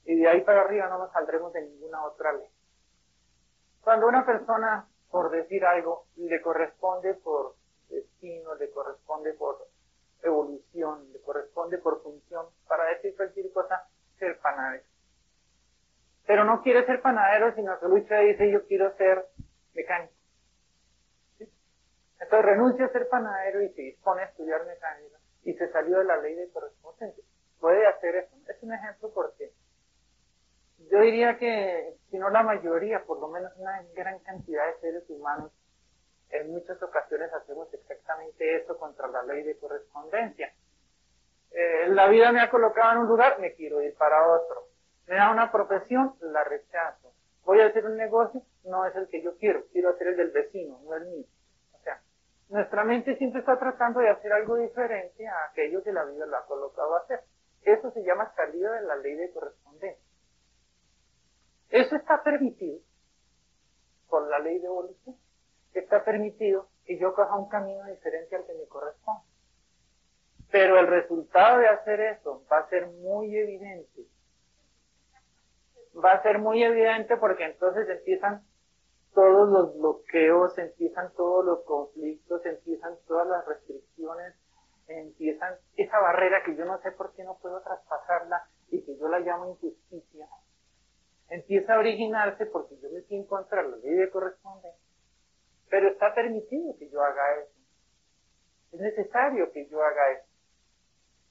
[0.03, 2.49] y de ahí para arriba no nos saldremos de ninguna otra ley.
[3.81, 7.60] Cuando una persona, por decir algo, le corresponde por
[7.91, 9.67] destino, le corresponde por
[10.23, 14.83] evolución, le corresponde por función, para decir cualquier cosa, ser panadero.
[16.25, 19.25] Pero no quiere ser panadero, sino que lucha y dice yo quiero ser
[19.73, 20.13] mecánico.
[22.19, 26.05] Entonces renuncia a ser panadero y se dispone a estudiar mecánica y se salió de
[26.05, 27.23] la ley de correspondencia.
[27.59, 28.35] Puede hacer eso.
[28.47, 29.51] Es un ejemplo porque
[30.89, 35.09] yo diría que, si no la mayoría, por lo menos una gran cantidad de seres
[35.09, 35.51] humanos
[36.31, 40.53] en muchas ocasiones hacemos exactamente eso contra la ley de correspondencia.
[41.51, 44.67] Eh, la vida me ha colocado en un lugar, me quiero ir para otro.
[45.07, 47.13] Me da una profesión, la rechazo.
[47.43, 50.31] Voy a hacer un negocio, no es el que yo quiero, quiero hacer el del
[50.31, 51.25] vecino, no el mío.
[51.73, 52.01] O sea,
[52.49, 56.37] nuestra mente siempre está tratando de hacer algo diferente a aquello que la vida lo
[56.37, 57.21] ha colocado a hacer.
[57.63, 60.05] Eso se llama salida de la ley de correspondencia.
[61.69, 62.79] Eso está permitido
[64.07, 65.15] por la ley de evolución
[65.79, 69.23] está permitido que yo coja un camino diferente al que me corresponde.
[70.51, 74.05] Pero el resultado de hacer eso va a ser muy evidente.
[76.03, 78.43] Va a ser muy evidente porque entonces empiezan
[79.13, 84.35] todos los bloqueos, empiezan todos los conflictos, empiezan todas las restricciones,
[84.87, 89.07] empiezan esa barrera que yo no sé por qué no puedo traspasarla y que yo
[89.07, 90.27] la llamo injusticia.
[91.29, 94.90] Empieza a originarse porque yo me quiero encontrar la ley de correspondencia
[95.71, 97.59] pero está permitido que yo haga eso.
[98.73, 100.27] Es necesario que yo haga eso.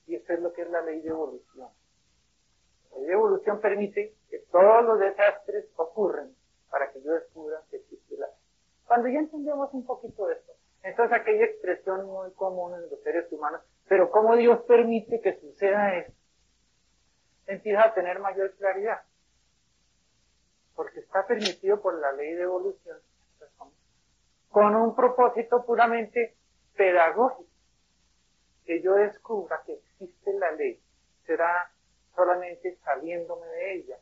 [0.07, 1.69] Y eso es lo que es la ley de evolución.
[2.91, 6.35] La ley de evolución permite que todos los desastres ocurren
[6.71, 8.29] para que yo descubra que existe la
[8.87, 10.53] Cuando ya entendemos un poquito de esto,
[10.85, 15.97] entonces aquella expresión muy común en los seres humanos, pero cómo Dios permite que suceda
[15.97, 16.15] esto,
[17.47, 19.03] empieza a tener mayor claridad.
[20.75, 22.97] Porque está permitido por la ley de evolución
[24.51, 26.37] con un propósito puramente
[26.77, 27.49] pedagógico,
[28.65, 30.81] que yo descubra que existe la ley,
[31.25, 31.71] será
[32.15, 33.97] solamente saliéndome de ella.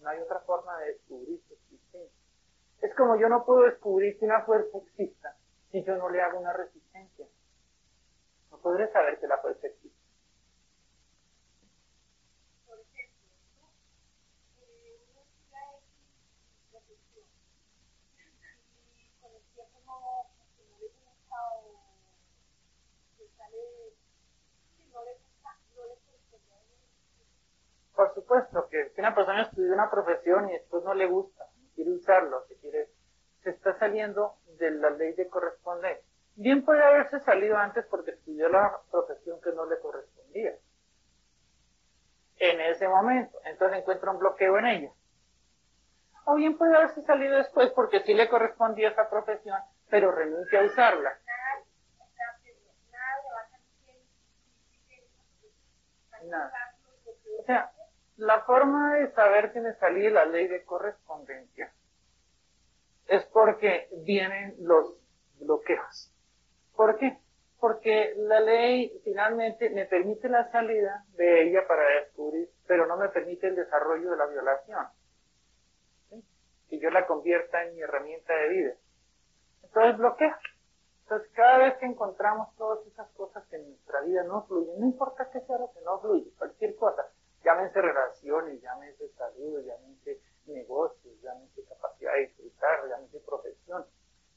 [0.00, 2.10] No hay otra forma de descubrir su existencia.
[2.82, 5.36] Es como yo no puedo descubrir que una fuerza exista
[5.70, 7.26] si yo no le hago una resistencia.
[8.50, 9.83] No podré saber que la fuerza existe.
[27.94, 31.68] Por supuesto que si una persona estudia una profesión y después no le gusta, no
[31.74, 32.88] quiere usarlo, se quiere,
[33.42, 36.04] se está saliendo de la ley de correspondencia.
[36.36, 40.54] Bien puede haberse salido antes porque estudió la profesión que no le correspondía.
[42.38, 44.92] En ese momento, entonces encuentra un bloqueo en ella.
[46.26, 50.64] O bien puede haberse salido después porque sí le correspondía esa profesión, pero renuncia a
[50.64, 51.16] usarla.
[56.24, 56.74] Nada.
[57.38, 57.70] O sea,
[58.16, 61.72] la forma de saber que me salí de la ley de correspondencia
[63.06, 64.96] es porque vienen los
[65.40, 66.12] bloqueos.
[66.76, 67.18] ¿Por qué?
[67.60, 73.08] Porque la ley finalmente me permite la salida de ella para descubrir, pero no me
[73.08, 74.86] permite el desarrollo de la violación.
[76.68, 78.74] Si yo la convierta en mi herramienta de vida.
[79.62, 80.38] Entonces bloquea.
[81.02, 84.86] Entonces cada vez que encontramos todas esas cosas que en nuestra vida no fluyen, no
[84.86, 87.06] importa qué sea lo que no fluye, cualquier cosa,
[87.44, 93.86] llámense relaciones, llámense salud, llámense negocios, llámense capacidad de disfrutar, llámense profesión.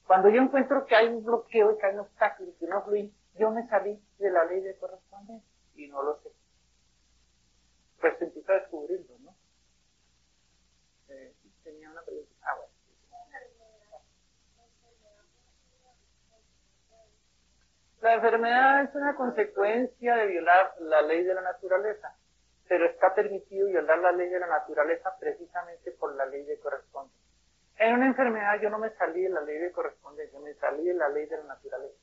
[0.05, 3.11] Cuando yo encuentro que hay un bloqueo y que hay un obstáculo que no fluye,
[3.35, 6.29] yo me salí de la ley de correspondencia y no lo sé.
[7.99, 9.35] Pues empiezo a descubrirlo, ¿no?
[11.09, 12.31] Eh, tenía una pregunta.
[12.41, 12.77] Ah, bueno.
[18.01, 22.15] La enfermedad es una consecuencia de violar la ley de la naturaleza,
[22.67, 27.21] pero está permitido violar la ley de la naturaleza precisamente por la ley de correspondencia.
[27.77, 30.93] En una enfermedad yo no me salí de la ley de correspondencia, me salí de
[30.93, 31.97] la ley de la naturaleza.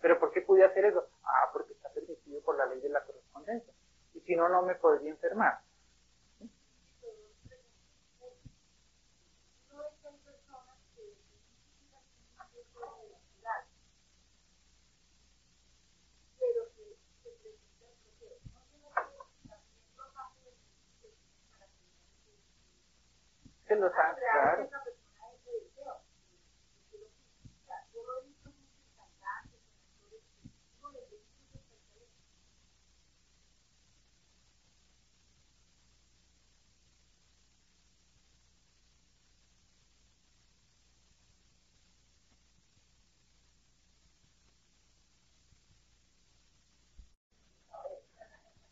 [0.00, 1.08] ¿Pero por qué pude hacer eso?
[1.24, 3.72] Ah, porque está permitido por la ley de la correspondencia.
[4.14, 5.60] Y si no, no me podría enfermar.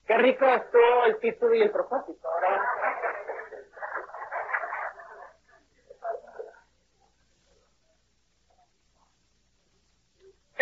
[0.06, 2.28] Qué rico estuvo el título y el propósito.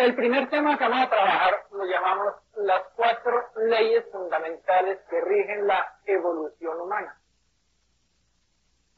[0.03, 5.65] El primer tema que vamos a trabajar lo llamamos las cuatro leyes fundamentales que rigen
[5.65, 7.17] la evolución humana.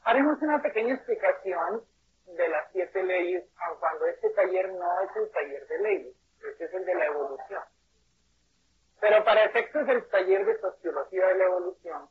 [0.02, 1.84] Haremos una pequeña explicación
[2.26, 6.64] de las siete leyes, aun cuando este taller no es el taller de leyes, este
[6.64, 7.62] es el de la evolución.
[8.98, 12.08] Pero para efectos del taller de sociología de la evolución,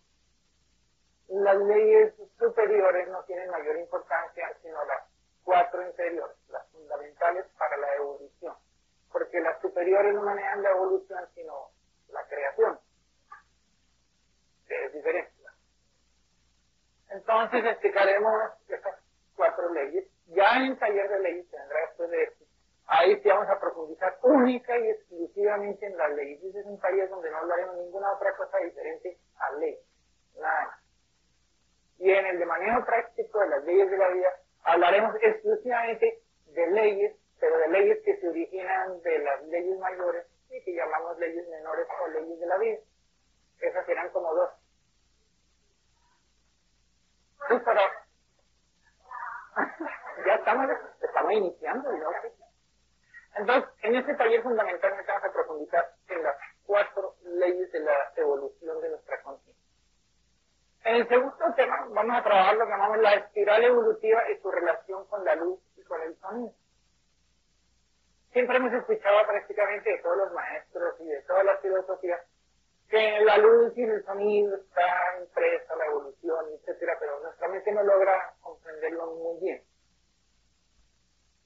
[1.28, 5.04] las leyes superiores no tienen mayor importancia, sino las
[5.44, 8.56] cuatro inferiores, las fundamentales para la evolución
[9.16, 11.70] porque las superiores no manejan la evolución, sino
[12.10, 12.78] la creación,
[14.68, 15.32] es diferente.
[17.12, 18.34] Entonces explicaremos
[18.68, 19.00] estas
[19.38, 20.06] cuatro leyes.
[20.28, 22.44] Ya en el taller de leyes se vendrá después de esto.
[22.88, 26.44] Ahí sí vamos a profundizar única y exclusivamente en las leyes.
[26.44, 29.80] Ese es un taller donde no hablaremos ninguna otra cosa diferente a ley.
[30.38, 30.78] Nada
[32.00, 34.30] Y en el de manejo práctico de las leyes de la vida
[34.66, 40.64] hablaremos exclusivamente de leyes pero de leyes que se originan de las leyes mayores y
[40.64, 42.80] que llamamos leyes menores o leyes de la vida.
[43.60, 44.50] Esas serán como dos.
[47.48, 47.82] Sí, pero
[50.26, 50.66] ya estamos,
[51.02, 52.10] estamos iniciando, ¿no?
[53.36, 58.82] Entonces, en este taller fundamentalmente vamos a profundizar en las cuatro leyes de la evolución
[58.82, 59.66] de nuestra conciencia.
[60.86, 64.52] En el segundo tema vamos a trabajar lo que llamamos la espiral evolutiva y su
[64.52, 66.54] relación con la luz y con el sonido.
[68.36, 72.20] Siempre hemos escuchado prácticamente de todos los maestros y de todas las filosofías
[72.90, 77.82] que la luz y el sonido está impresa la evolución, etcétera, pero nuestra mente no
[77.84, 79.64] logra comprenderlo muy bien.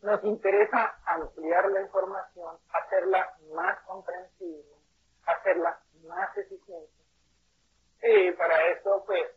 [0.02, 4.74] Nos interesa ampliar la información, hacerla más comprensible,
[5.28, 7.04] hacerla más eficiente.
[8.02, 9.28] Y para eso, pues,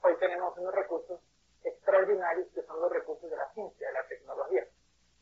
[0.00, 1.20] hoy tenemos unos recursos
[1.62, 4.66] extraordinarios que son los recursos de la ciencia, de la tecnología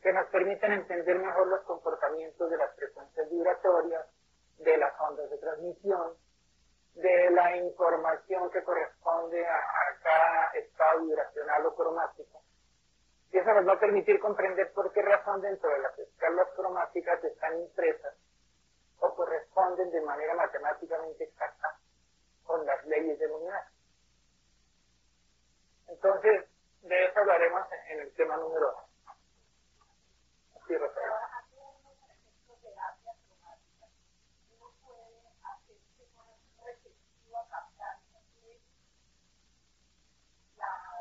[0.03, 4.07] que nos permiten entender mejor los comportamientos de las frecuencias vibratorias,
[4.59, 6.15] de las ondas de transmisión,
[6.95, 9.61] de la información que corresponde a,
[10.03, 12.43] cada estado vibracional o cromático.
[13.33, 17.23] Y eso nos va a permitir comprender por qué razón dentro de las escalas cromáticas
[17.23, 18.15] están impresas
[18.99, 21.79] o corresponden de manera matemáticamente exacta
[22.45, 23.71] con las leyes del universo.
[25.89, 26.47] Entonces,
[26.83, 28.90] de eso hablaremos en el tema número 2.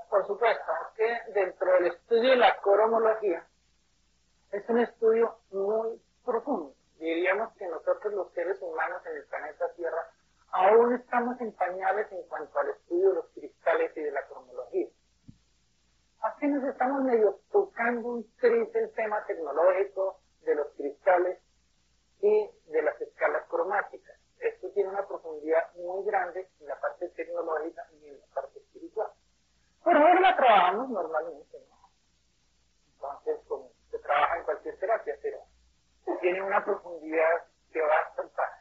[0.10, 3.46] Por supuesto, que dentro del estudio de la coromología
[4.52, 6.74] es un estudio muy profundo.
[6.98, 10.10] Diríamos que nosotros los seres humanos en el planeta Tierra
[10.52, 11.56] aún estamos en
[12.12, 14.88] en cuanto al estudio de los cristales y de la cromología.
[16.22, 21.40] Así nos estamos medio tocando un triste el tema tecnológico de los cristales
[22.22, 24.18] y de las escalas cromáticas.
[24.40, 29.10] Esto tiene una profundidad muy grande en la parte tecnológica y en la parte espiritual.
[29.84, 31.90] Por ahora la trabajamos normalmente, ¿no?
[32.94, 35.40] Entonces, como se trabaja en cualquier terapia, pero
[36.20, 38.59] tiene una profundidad que va a saltar.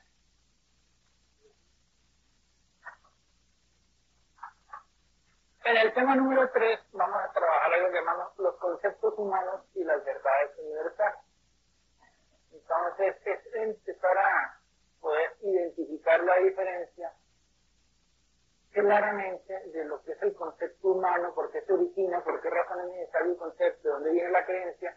[5.69, 9.85] En el tema número 3 vamos a trabajar algo que llamamos los conceptos humanos y
[9.85, 11.21] las verdades universales.
[12.55, 14.59] Entonces, es empezar a
[14.99, 17.13] poder identificar la diferencia
[18.73, 22.81] claramente de lo que es el concepto humano, por qué se origina, por qué razón
[22.81, 24.97] es necesario el concepto, de dónde viene la creencia,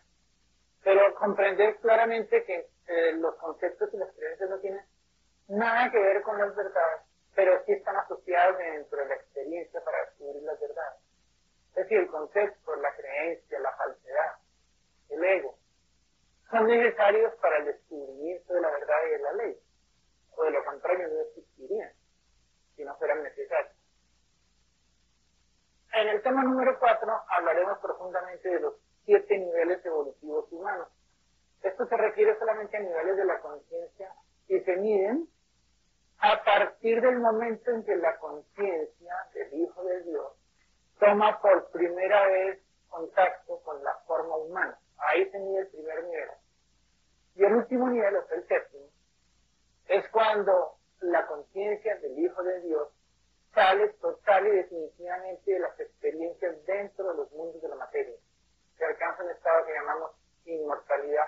[0.86, 4.86] pero comprender claramente que eh, los conceptos y las creencias no tienen
[5.50, 7.02] nada que ver con las verdades,
[7.36, 11.00] pero sí están asociados dentro de la experiencia para descubrir las verdades.
[11.70, 14.36] Es decir, el concepto, la creencia, la falsedad,
[15.10, 15.58] el ego,
[16.50, 19.60] son necesarios para el descubrimiento de la verdad y de la ley,
[20.36, 21.92] o de lo contrario no existirían
[22.76, 23.74] si no fueran necesarios.
[25.94, 30.88] En el tema número 4 hablaremos profundamente de los siete niveles evolutivos humanos.
[31.64, 34.14] Esto se refiere solamente a niveles de la conciencia
[34.48, 35.28] y se miden
[36.22, 40.34] a partir del momento en que la conciencia del Hijo de Dios
[41.00, 42.60] toma por primera vez
[42.90, 44.80] contacto con la forma humana.
[44.98, 46.30] Ahí se mide el primer nivel.
[47.36, 48.88] Y el último nivel, o el séptimo,
[49.88, 52.90] es cuando la conciencia del Hijo de Dios
[53.54, 58.16] sale total y definitivamente de las experiencias dentro de los mundos de la materia.
[58.78, 60.12] Se alcanza un estado que llamamos
[60.46, 61.28] inmortalidad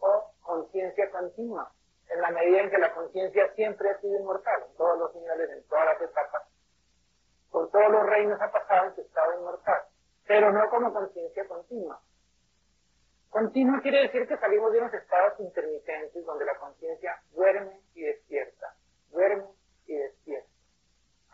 [0.00, 1.72] o conciencia continua,
[2.08, 5.50] en la medida en que la conciencia siempre ha sido inmortal, en todos los niveles,
[5.50, 6.42] en todas las etapas.
[7.50, 9.82] Por todos los reinos ha pasado en su estado inmortal,
[10.26, 12.00] pero no como conciencia continua.
[13.30, 18.74] Continuo quiere decir que salimos de unos estados intermitentes donde la conciencia duerme y despierta,
[19.10, 19.44] duerme
[19.86, 20.48] y despierta,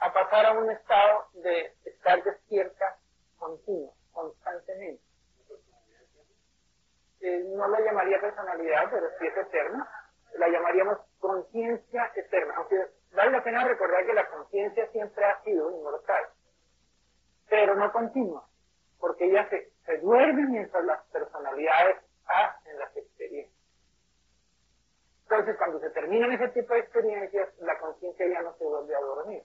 [0.01, 2.99] a pasar a un estado de estar despierta
[3.38, 5.03] continuo, constantemente.
[7.20, 9.88] Eh, no la llamaría personalidad, pero sí es eterna,
[10.34, 15.70] la llamaríamos conciencia eterna, aunque vale la pena recordar que la conciencia siempre ha sido
[15.70, 16.24] inmortal,
[17.49, 18.47] pero no continua,
[18.99, 23.55] porque ella se se duermen mientras las personalidades hacen las experiencias.
[25.22, 29.01] Entonces, cuando se terminan ese tipo de experiencias, la conciencia ya no se vuelve a
[29.01, 29.42] dormir,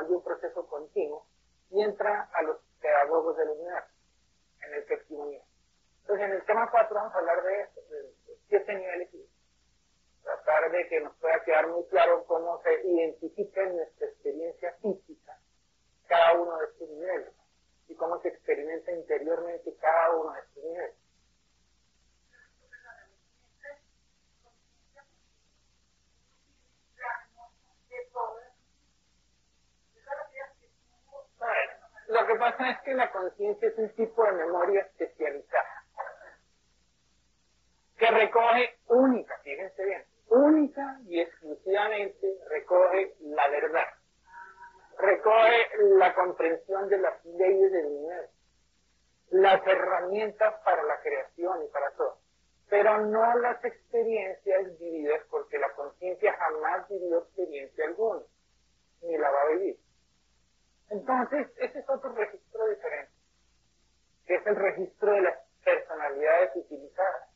[0.00, 1.26] vuelve un proceso continuo
[1.70, 3.90] y entra a los pedagogos del universo,
[4.66, 5.44] en el séptimo nivel.
[6.00, 8.14] Entonces, en el tema 4 vamos a hablar de eso, de
[8.48, 9.28] siete niveles y
[10.22, 15.38] tratar de que nos pueda quedar muy claro cómo se identifica en nuestra experiencia física
[16.08, 17.34] cada uno de estos niveles
[17.88, 20.96] y cómo se experimenta interiormente cada uno de estos niveles.
[32.10, 35.84] Lo que pasa es que la conciencia es un tipo de memoria especializada
[37.96, 43.86] que recoge única, fíjense bien, única y exclusivamente recoge la verdad
[45.00, 48.34] recoge la comprensión de las leyes del universo,
[49.30, 52.18] las herramientas para la creación y para todo,
[52.68, 58.22] pero no las experiencias vividas porque la conciencia jamás vivió experiencia alguna,
[59.02, 59.78] ni la va a vivir.
[60.90, 63.12] Entonces, ese es otro registro diferente,
[64.26, 67.28] que es el registro de las personalidades utilizadas.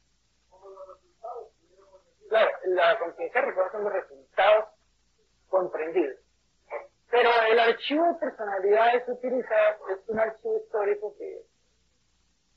[2.28, 4.70] Claro, la conciencia recuerda los resultados
[5.48, 6.18] comprendidos.
[7.10, 11.46] Pero el archivo de personalidades utilizadas es un archivo histórico que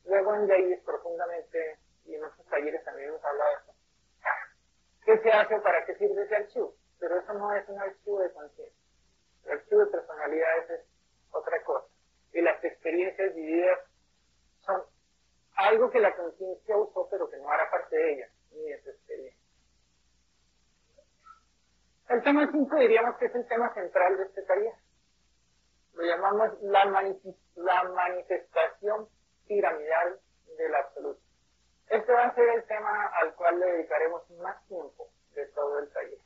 [0.05, 3.73] luego en leyes profundamente, y en otros talleres también hemos hablado de eso.
[5.05, 6.73] ¿Qué se hace para qué sirve ese archivo?
[6.99, 8.86] Pero eso no es un archivo de conciencia.
[9.47, 10.81] El archivo de personalidades es
[11.31, 11.87] otra cosa.
[12.33, 13.79] Y las experiencias vividas
[14.59, 14.83] son
[15.55, 18.89] algo que la conciencia usó, pero que no hará parte de ella, ni de su
[18.89, 19.41] experiencia.
[22.09, 24.73] El tema 5 diríamos que es el tema central de este taller.
[25.93, 29.09] Lo llamamos la, manifestación
[29.47, 30.19] piramidal
[30.57, 31.21] del absoluto.
[31.89, 35.89] Este va a ser el tema al cual le dedicaremos más tiempo de todo el
[35.91, 36.19] taller.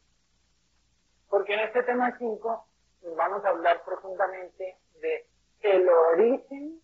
[1.30, 2.68] Porque en este tema 5
[3.16, 5.28] vamos a hablar profundamente de
[5.62, 6.82] el origen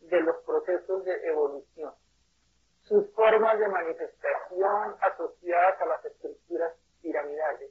[0.00, 1.94] de los procesos de evolución,
[2.82, 7.70] sus formas de manifestación asociadas a las estructuras piramidales,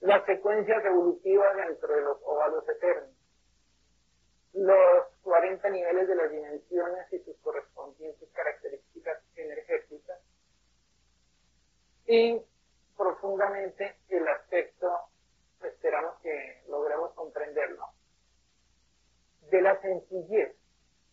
[0.00, 3.10] las secuencias evolutivas dentro de los óvalos eternos,
[4.52, 10.18] los 40 niveles de las dimensiones y sus correspondientes características energéticas,
[12.06, 12.42] y
[12.96, 14.90] profundamente el aspecto,
[15.68, 17.86] esperamos que logremos comprenderlo,
[19.50, 20.56] de la sencillez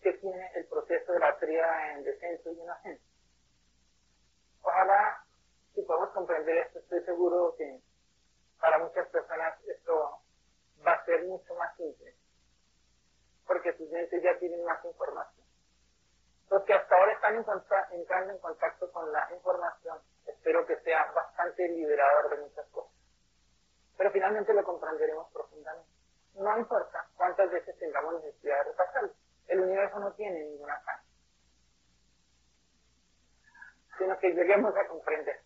[0.01, 3.03] que tiene el proceso de la tríada en descenso y en ascenso.
[4.61, 5.23] Ojalá,
[5.73, 7.81] si podemos comprender esto, estoy seguro que
[8.59, 10.19] para muchas personas esto
[10.85, 12.13] va a ser mucho más simple,
[13.45, 15.45] porque sus mentes ya tienen más información.
[16.49, 17.35] Los que hasta ahora están
[17.91, 22.96] entrando en contacto con la información, espero que sea bastante liberador de muchas cosas.
[23.97, 25.89] Pero finalmente lo comprenderemos profundamente.
[26.35, 29.11] No importa cuántas veces tengamos necesidad de repasarlo.
[29.47, 31.03] El universo no tiene ninguna cara.
[33.97, 35.41] Sino que lleguemos a comprender.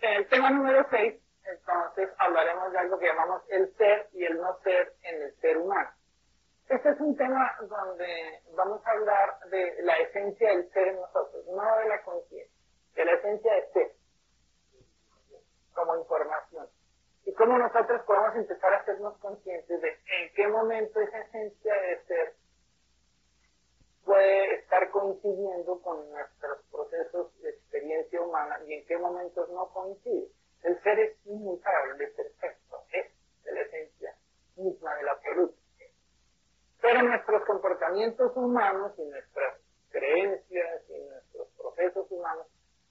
[0.00, 4.36] En el tema número 6, entonces hablaremos de algo que llamamos el ser y el
[4.36, 5.90] no ser en el ser humano.
[6.70, 11.44] Este es un tema donde vamos a hablar de la esencia del ser en nosotros,
[11.48, 12.56] no de la conciencia,
[12.94, 13.92] de la esencia de ser,
[15.74, 16.68] como información.
[17.24, 22.04] Y cómo nosotros podemos empezar a hacernos conscientes de en qué momento esa esencia de
[22.04, 22.34] ser
[24.04, 30.28] puede estar coincidiendo con nuestros procesos de experiencia humana y en qué momentos no coincide.
[30.62, 33.06] El ser es inmutable, perfecto, es
[33.44, 34.14] la esencia
[34.54, 35.59] misma del absoluto.
[36.80, 39.60] Pero nuestros comportamientos humanos y nuestras
[39.90, 42.46] creencias y nuestros procesos humanos,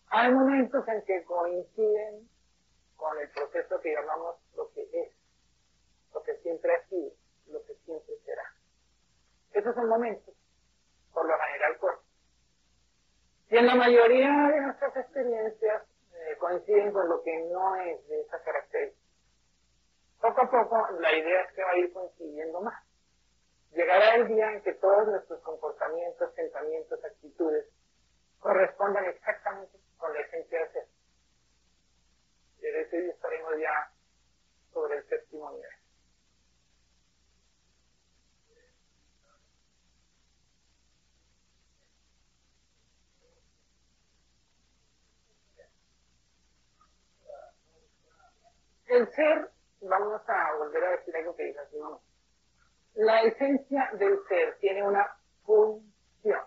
[0.10, 2.30] hay momentos en que coinciden
[2.96, 5.12] con el proceso que llamamos lo que es,
[6.14, 7.12] lo que siempre ha sido,
[7.48, 8.44] lo que siempre será.
[9.54, 10.36] Esos son momentos
[11.14, 12.04] por lo general corto.
[13.50, 15.84] Y en la mayoría de nuestras experiencias
[16.14, 19.00] eh, coinciden con lo que no es de esa característica.
[20.22, 22.89] Poco a poco la idea es que va a ir coincidiendo más.
[23.72, 27.66] Llegará el día en que todos nuestros comportamientos, pensamientos, actitudes
[28.40, 30.88] correspondan exactamente con la esencia de ser.
[32.58, 33.92] Y de ese día estaremos ya
[34.74, 35.70] sobre el séptimo nivel.
[48.88, 49.52] El ser,
[49.82, 51.78] vamos a volver a decir algo que dice así.
[53.00, 55.10] La esencia del ser tiene una
[55.46, 56.42] función.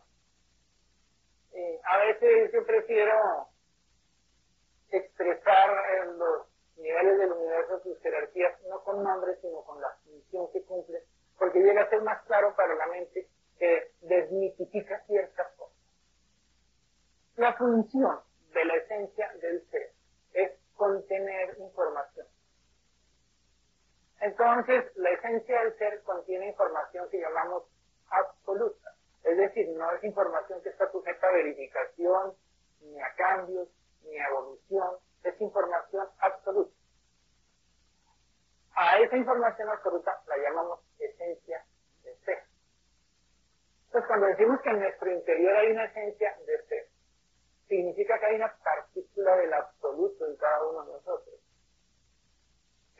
[1.54, 3.48] Eh, a veces yo prefiero
[4.90, 6.46] expresar en los
[6.76, 11.02] niveles del universo sus jerarquías no con nombres, sino con la función que cumple,
[11.38, 13.28] porque llega a ser más claro para la mente
[13.58, 15.78] que desmitifica ciertas cosas.
[17.36, 18.20] La función
[18.52, 19.90] de la esencia del ser
[20.34, 22.26] es contener información.
[24.22, 27.64] Entonces, la esencia del ser contiene información que llamamos
[28.08, 28.94] absoluta.
[29.24, 32.32] Es decir, no es información que está sujeta a verificación,
[32.82, 33.68] ni a cambios,
[34.04, 34.90] ni a evolución.
[35.24, 36.72] Es información absoluta.
[38.76, 41.64] A esa información absoluta la llamamos esencia
[42.04, 42.44] de ser.
[43.86, 46.86] Entonces, cuando decimos que en nuestro interior hay una esencia de ser,
[47.66, 51.41] significa que hay una partícula del absoluto en cada uno de nosotros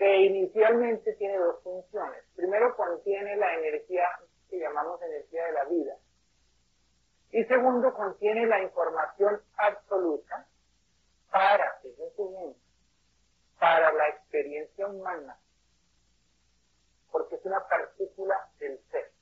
[0.03, 2.24] que inicialmente tiene dos funciones.
[2.34, 4.05] Primero, contiene la energía
[4.50, 5.96] que llamamos energía de la vida.
[7.30, 10.48] Y segundo, contiene la información absoluta
[11.30, 11.80] para,
[13.61, 15.38] para la experiencia humana.
[17.12, 19.12] Porque es una partícula del ser.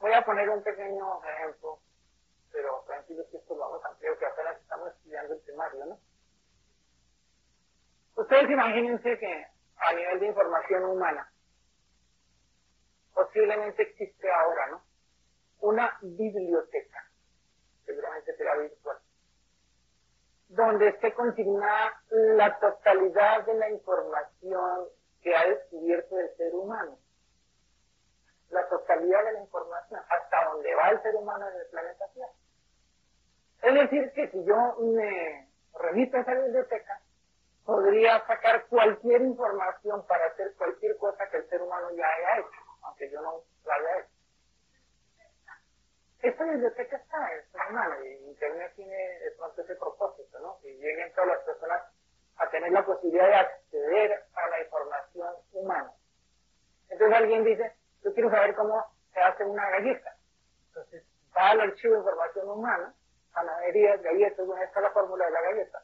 [0.00, 1.78] Voy a poner un pequeño ejemplo,
[2.50, 6.00] pero tranquilos que esto lo vamos a ampliar, que apenas estamos estudiando el temario, ¿no?
[8.16, 9.46] Ustedes imagínense que
[9.76, 11.30] a nivel de información humana,
[13.14, 14.82] posiblemente existe ahora, ¿no?
[15.60, 17.10] Una biblioteca,
[17.84, 18.98] seguramente será virtual,
[20.48, 24.88] donde esté consignada la totalidad de la información
[25.22, 26.98] que ha descubierto el ser humano.
[28.48, 32.32] La totalidad de la información, hasta donde va el ser humano en el planeta Tierra.
[33.62, 37.00] Es decir, que si yo me remito esa biblioteca,
[37.66, 42.60] podría sacar cualquier información para hacer cualquier cosa que el ser humano ya haya hecho,
[42.82, 44.10] aunque yo no la haya hecho.
[46.22, 50.58] Esta biblioteca está ser humano y Internet tiene de ese propósito, ¿no?
[50.62, 51.82] Que lleguen todas las personas
[52.36, 55.92] a tener la posibilidad de acceder a la información humana.
[56.88, 60.16] Entonces alguien dice, yo quiero saber cómo se hace una galleta.
[60.68, 61.04] Entonces
[61.36, 62.94] va al archivo de información humana,
[63.34, 65.82] panaderías, galletas, bueno, está la fórmula de la galleta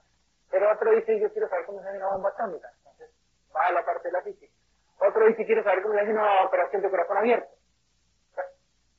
[0.53, 2.71] pero otro dice, yo quiero saber cómo se hace una bomba atómica.
[2.77, 3.11] Entonces,
[3.57, 4.53] va a la parte de la física.
[4.99, 7.49] Otro dice, quiero saber cómo se hace una operación de corazón abierto.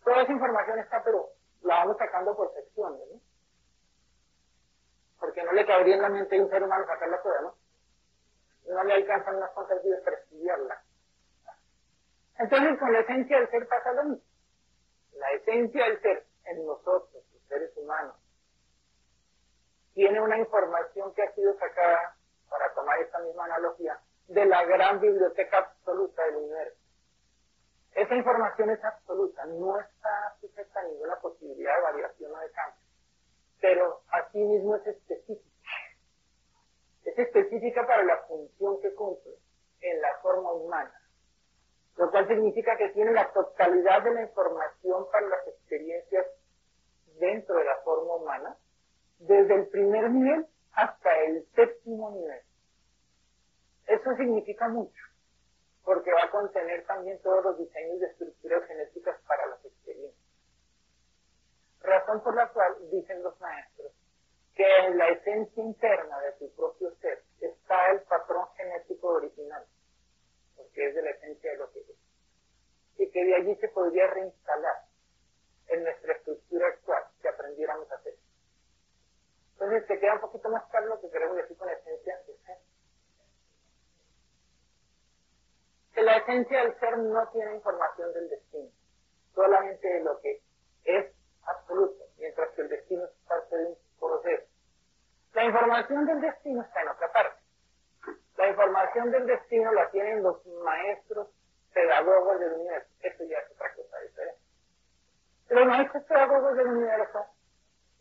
[0.03, 1.29] Toda esa información está, pero
[1.61, 3.21] la vamos sacando por secciones, ¿no?
[5.19, 7.55] Porque no le cabría en la mente de un ser humano sacarla toda, ¿no?
[8.69, 10.81] No le alcanzan unas cuantas vidas para estudiarla.
[12.39, 14.25] Entonces, con la esencia del ser pasa lo mismo.
[15.13, 18.15] La esencia del ser en nosotros, los seres humanos,
[19.93, 22.15] tiene una información que ha sido sacada,
[22.49, 26.79] para tomar esta misma analogía, de la gran biblioteca absoluta del universo.
[27.93, 32.81] Esa información es absoluta, no está sujeta a ninguna posibilidad de variación o de cambio,
[33.61, 35.49] pero mismo es específica.
[37.03, 39.33] Es específica para la función que cumple
[39.81, 40.93] en la forma humana,
[41.97, 46.25] lo cual significa que tiene la totalidad de la información para las experiencias
[47.19, 48.57] dentro de la forma humana,
[49.27, 52.41] desde el primer nivel hasta el séptimo nivel.
[53.87, 55.03] Eso significa mucho,
[55.83, 60.23] porque va a contener también todos los diseños de estructuras genéticas para las experiencias.
[61.81, 63.91] Razón por la cual, dicen los maestros,
[64.55, 69.65] que en la esencia interna de tu propio ser está el patrón genético original,
[70.55, 71.87] porque es de la esencia de lo que es,
[72.97, 74.85] y que de allí se podría reinstalar
[75.67, 78.22] en nuestra estructura actual si aprendiéramos a hacer.
[79.63, 82.37] Entonces te queda un poquito más claro lo que queremos decir con la esencia del
[82.39, 82.57] ser.
[86.03, 88.69] La esencia del ser no tiene información del destino,
[89.33, 90.41] solamente de lo que
[90.83, 94.43] es absoluto, mientras que el destino es parte de un proceso.
[95.33, 97.41] La información del destino está en otra parte.
[98.35, 101.29] La información del destino la tienen los maestros
[101.73, 102.89] pedagogos del universo.
[102.99, 104.41] Eso ya es otra cosa diferente.
[105.47, 107.32] Los maestros pedagogos del universo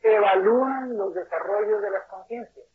[0.03, 2.67] evalúan los desarrollos de las conciencias.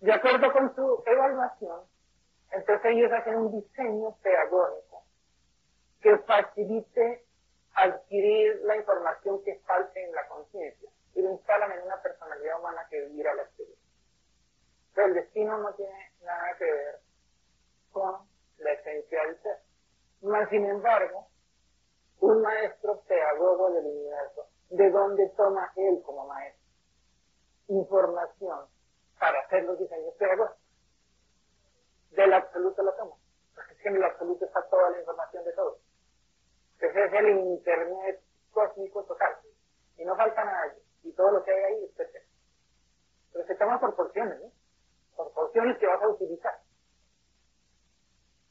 [0.00, 1.80] De acuerdo con su evaluación,
[2.50, 5.04] entonces ellos hacen un diseño pedagógico
[6.00, 7.24] que facilite
[7.74, 12.86] adquirir la información que falte en la conciencia y lo instalan en una personalidad humana
[12.90, 13.86] que vivirá la experiencia.
[14.94, 17.00] Pero el destino no tiene nada que ver
[17.92, 18.14] con
[18.58, 19.58] la esencia del ser.
[20.22, 21.28] Mas, sin embargo,
[22.20, 26.64] un maestro pedagogo del universo, ¿de dónde toma él como maestro?
[27.68, 28.66] Información
[29.18, 30.58] para hacer los diseños pedagógicos.
[32.10, 33.16] Del absoluto lo toma.
[33.54, 35.78] Porque es que en el absoluto está toda la información de todo.
[36.80, 39.36] Ese es el Internet cósmico total.
[39.96, 42.34] Y no falta allí y todo lo que hay ahí es perfecto.
[43.32, 44.50] Pero se toma por porciones, ¿no?
[45.16, 46.58] Por porciones que vas a utilizar.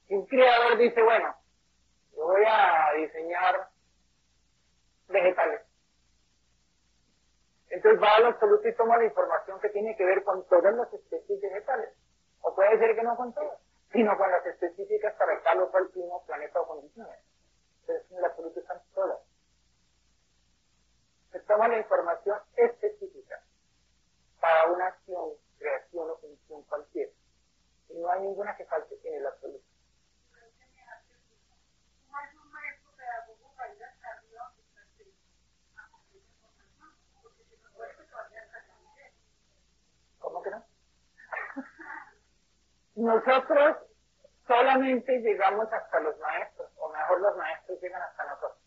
[0.10, 1.36] Un creador dice, bueno,
[2.16, 3.70] yo voy a diseñar
[5.08, 5.65] vegetales.
[7.76, 10.92] Entonces va al absoluto y toma la información que tiene que ver con todas las
[10.94, 11.90] especies vegetales.
[12.42, 13.60] O puede ser que no con todas,
[13.92, 17.20] sino con las específicas para tal o cual clima, planeta o condiciones.
[17.82, 19.20] Entonces en el absoluto están todas
[21.36, 23.44] se toma la información específica
[24.40, 27.12] para una acción, creación o función cualquiera.
[27.90, 29.65] Y no hay ninguna que falte en el absoluto.
[40.26, 40.64] ¿Cómo que no?
[42.96, 43.78] Nosotros
[44.48, 48.58] solamente llegamos hasta los maestros, o mejor los maestros llegan hasta nosotros.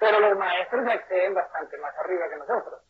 [0.00, 2.82] Pero los maestros acceden bastante más arriba que nosotros.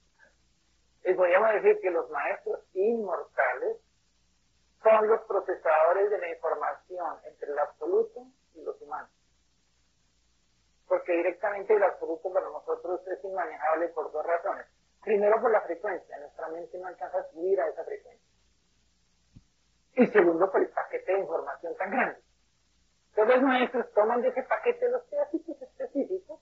[1.05, 3.77] Y podríamos decir que los maestros inmortales
[4.83, 9.11] son los procesadores de la información entre el absoluto y los humanos.
[10.89, 14.67] Porque directamente el absoluto para nosotros es inmanejable por dos razones.
[15.03, 18.29] Primero por la frecuencia, nuestra mente no alcanza a subir a esa frecuencia.
[19.95, 22.21] Y segundo por el paquete de información tan grande.
[23.11, 26.41] Entonces los maestros toman de ese paquete los pedacitos específicos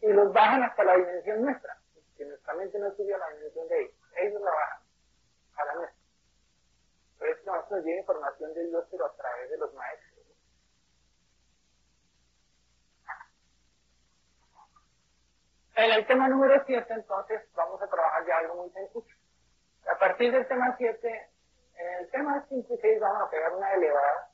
[0.00, 1.76] y los bajan hasta la dimensión nuestra,
[2.16, 3.94] que nuestra mente no subió a la dimensión de ellos.
[4.16, 4.80] Ellos la bajan
[5.56, 5.98] a la nuestra.
[7.20, 10.07] Eso nosotros nos llega información de Dios, pero a través de los maestros.
[15.78, 19.14] En el tema número 7, entonces, vamos a trabajar ya algo muy sencillo.
[19.88, 21.28] A partir del tema 7,
[21.76, 24.28] en el tema 5 y 6 vamos a pegar una elevada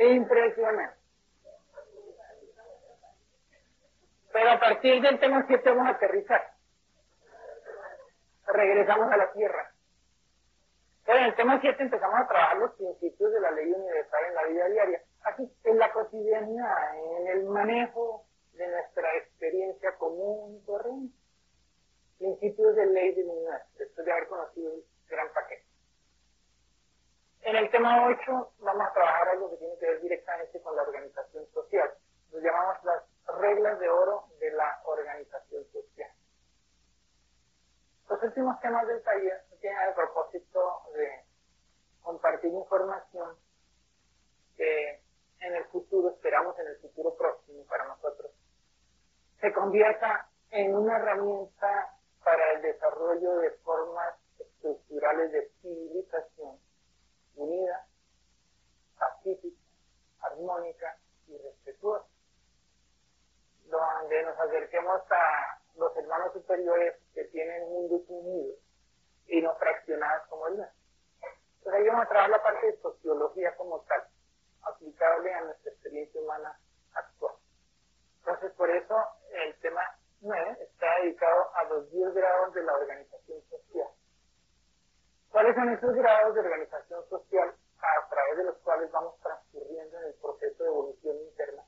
[0.00, 0.98] impresionante.
[4.32, 6.54] Pero a partir del tema 7 vamos a aterrizar.
[8.48, 9.70] Regresamos a la Tierra.
[11.06, 14.34] Pero en el tema 7 empezamos a trabajar los principios de la ley universal en
[14.34, 15.00] la vida diaria.
[15.22, 21.16] Aquí, en la cotidianidad, en el manejo de nuestra experiencia común y corriente.
[22.18, 25.66] Principios de ley del universo, después de haber conocido el gran paquete.
[27.42, 30.82] En el tema 8 vamos a trabajar algo que tiene que ver directamente con la
[30.82, 31.90] organización social
[32.30, 33.02] Lo llamamos las
[33.40, 36.10] reglas de oro de la organización social.
[38.08, 41.24] Los últimos temas del taller tienen el propósito de
[42.02, 43.36] compartir información
[44.56, 45.00] que
[45.40, 48.30] en el futuro, esperamos en el futuro próximo para nosotros,
[49.42, 56.60] se convierta en una herramienta para el desarrollo de formas estructurales de civilización
[57.34, 57.84] unida,
[58.96, 59.60] pacífica,
[60.20, 62.06] armónica y respetuosa,
[63.64, 68.58] donde nos acerquemos a los hermanos superiores que tienen mundos unidos
[69.26, 70.78] y no fraccionados como el nuestro.
[71.58, 74.04] Entonces ahí vamos a trabajar la parte de sociología como tal,
[74.62, 76.56] aplicable a nuestra experiencia humana
[76.94, 77.34] actual.
[78.18, 78.94] Entonces por eso
[79.32, 79.82] el tema
[80.20, 83.88] 9 está dedicado a los 10 grados de la organización social.
[85.30, 90.04] ¿Cuáles son esos grados de organización social a través de los cuales vamos transcurriendo en
[90.04, 91.62] el proceso de evolución interna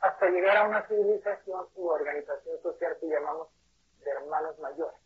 [0.00, 3.48] hasta llegar a una civilización u organización social que llamamos
[4.02, 4.98] de hermanos mayores?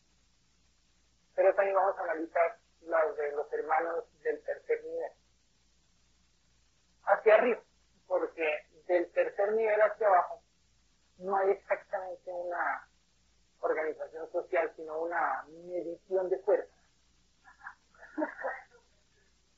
[1.35, 5.13] Pero también vamos a analizar las de los hermanos del tercer nivel.
[7.05, 7.61] Hacia arriba,
[8.07, 10.41] porque del tercer nivel hacia abajo
[11.19, 12.87] no hay exactamente una
[13.61, 16.71] organización social, sino una medición de fuerzas.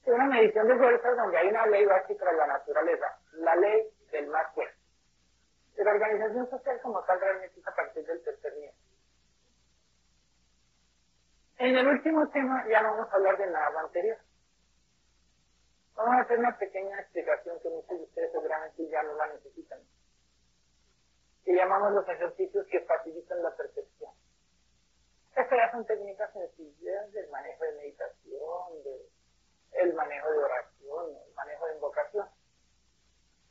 [0.07, 4.27] una medición de fuerzas donde hay una ley básica de la naturaleza, la ley del
[4.29, 4.77] más fuerte.
[5.77, 8.75] la organización social como tal realmente es a partir del tercer nivel.
[11.59, 14.19] En el último tema ya no vamos a hablar de nada anterior.
[15.97, 19.81] Vamos a hacer una pequeña explicación que muchos de ustedes seguramente ya no la necesitan.
[21.49, 24.13] Que llamamos los ejercicios que facilitan la percepción.
[25.35, 28.83] Estas son técnicas sencillas del manejo de meditación,
[29.73, 32.29] del manejo de oración, el manejo de invocación.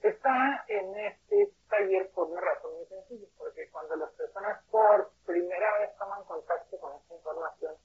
[0.03, 5.79] Está en este taller por una razón muy sencilla, porque cuando las personas por primera
[5.79, 7.77] vez toman contacto con esta información,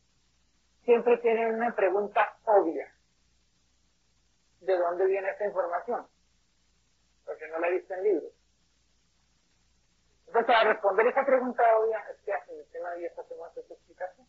[0.85, 2.95] siempre tienen una pregunta obvia.
[4.61, 6.07] ¿De dónde viene esta información?
[7.25, 8.42] Porque no la he visto en libros.
[10.33, 13.75] Entonces, para responder esa pregunta obvia, es que en el tema de 10 hacemos esta
[13.75, 14.27] explicación.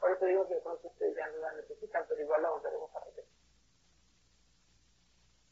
[0.00, 3.00] Por eso digo que de ustedes ya no la necesitan, pero igual la volveremos a
[3.00, 3.24] repetir.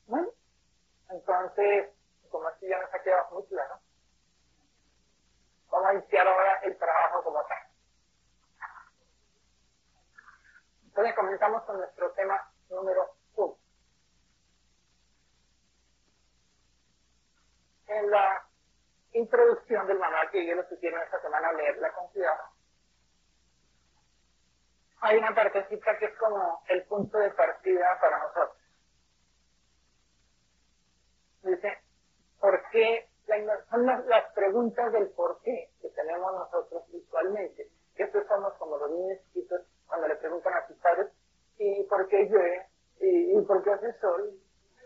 [0.06, 0.28] Bueno,
[1.10, 1.90] entonces,
[2.30, 3.78] como así ya nos ha quedado muy claro,
[5.68, 7.68] vamos a iniciar ahora el trabajo como tal.
[10.86, 13.58] Entonces comenzamos con nuestro tema número uno.
[17.88, 18.10] En
[19.18, 22.42] introducción del manual que yo les sugiero esta semana leerla con cuidado,
[25.00, 28.58] hay una partecita que es como el punto de partida para nosotros.
[31.42, 31.78] Dice,
[32.40, 33.08] ¿por qué?
[33.70, 37.68] son las, preguntas del por qué que tenemos nosotros visualmente.
[37.94, 41.08] Estos somos como los niños chiquitos cuando le preguntan a sus padres,
[41.58, 42.66] ¿y por qué llueve?
[43.00, 44.32] ¿Y, por qué hace sol?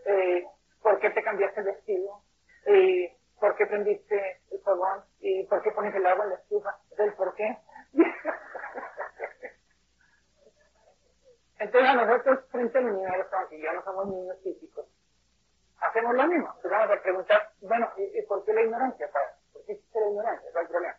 [0.05, 0.45] Eh,
[0.81, 2.21] ¿Por qué te cambiaste el vestido?
[2.67, 3.09] ¿Y
[3.39, 5.03] por qué prendiste el fogón?
[5.19, 6.77] ¿Y por qué pones el agua en la estufa?
[6.97, 7.57] ¿El por qué?
[11.59, 14.85] Entonces a nosotros frente al universo, aunque ya no somos niños físicos,
[15.79, 16.53] hacemos lo mismo.
[16.63, 19.29] vamos a preguntar, bueno, ¿y, por qué la ignorancia, padre?
[19.53, 20.49] ¿Por qué existe la ignorancia?
[20.51, 20.97] ¿Cuál es problema?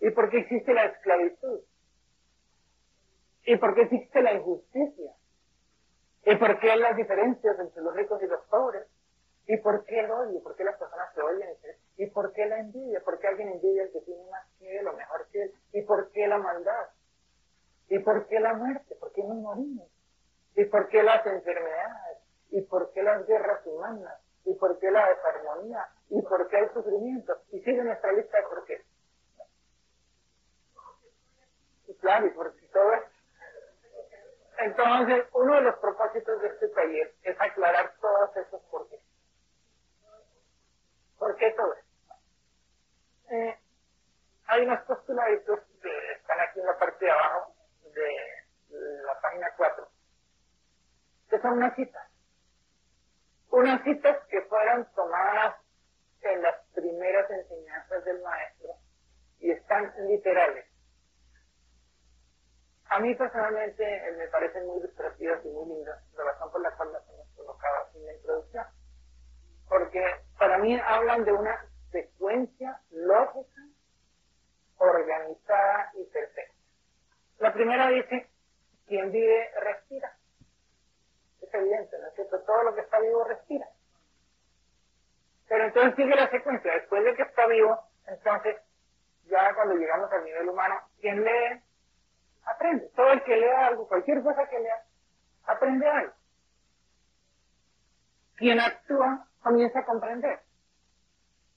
[0.00, 1.60] ¿Y por qué existe la esclavitud?
[3.46, 5.12] ¿Y por qué existe la injusticia?
[6.24, 8.86] ¿Y por qué las diferencias entre los ricos y los pobres?
[9.46, 10.42] ¿Y por qué el odio?
[10.42, 11.50] ¿Por qué las personas se odian?
[11.96, 13.00] ¿Y por qué la envidia?
[13.00, 15.54] ¿Por qué alguien envidia al que tiene más que él o mejor que él?
[15.72, 16.88] ¿Y por qué la maldad?
[17.88, 18.94] ¿Y por qué la muerte?
[18.96, 19.88] ¿Por qué nos morimos?
[20.54, 22.18] ¿Y por qué las enfermedades?
[22.50, 24.18] ¿Y por qué las guerras humanas?
[24.44, 25.86] ¿Y por qué la desarmonía?
[26.08, 27.36] ¿Y por qué el sufrimiento?
[27.50, 28.82] Y sigue nuestra lista de por qué.
[32.00, 33.02] claro, y porque todo es
[34.58, 39.00] entonces, uno de los propósitos de este taller es aclarar todos esos por qué.
[41.24, 42.14] ¿Por qué todo esto?
[43.30, 43.58] Eh,
[44.46, 47.54] hay unos postuladitos que están aquí en la parte de abajo
[47.94, 49.88] de la página 4,
[51.30, 52.06] que son unas citas.
[53.48, 55.56] Unas citas que fueron tomadas
[56.20, 58.74] en las primeras enseñanzas del maestro
[59.38, 60.66] y están literales.
[62.90, 66.76] A mí personalmente eh, me parecen muy ilustrativas y muy lindas, la razón por la
[66.76, 68.66] cual las hemos colocado en la introducción.
[69.66, 73.62] Porque para mí hablan de una secuencia lógica,
[74.78, 76.54] organizada y perfecta.
[77.38, 78.28] La primera dice,
[78.86, 80.16] quien vive respira.
[81.40, 82.40] Es evidente, ¿no es cierto?
[82.40, 83.66] Todo lo que está vivo respira.
[85.48, 86.72] Pero entonces sigue la secuencia.
[86.72, 88.56] Después de que está vivo, entonces,
[89.26, 91.62] ya cuando llegamos al nivel humano, quien lee,
[92.44, 92.90] aprende.
[92.96, 94.82] Todo el que lea algo, cualquier cosa que lea,
[95.44, 96.12] aprende algo.
[98.36, 100.40] Quien actúa, comienza a comprender.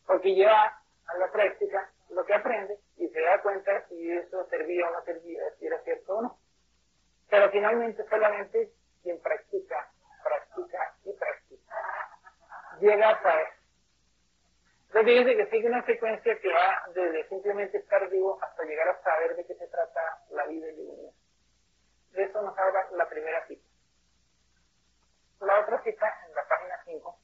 [0.05, 4.87] Porque lleva a la práctica lo que aprende y se da cuenta si eso servía
[4.87, 6.39] o no servía, si era cierto o no.
[7.29, 8.71] Pero finalmente solamente
[9.01, 9.89] quien practica,
[10.23, 11.75] practica y practica,
[12.79, 13.47] llega a saber.
[14.93, 19.35] Entonces que sigue una secuencia que va desde simplemente estar vivo hasta llegar a saber
[19.35, 21.19] de qué se trata la vida y el universo.
[22.11, 23.67] De eso nos habla la primera cita.
[25.41, 27.19] La otra cita en la página 5.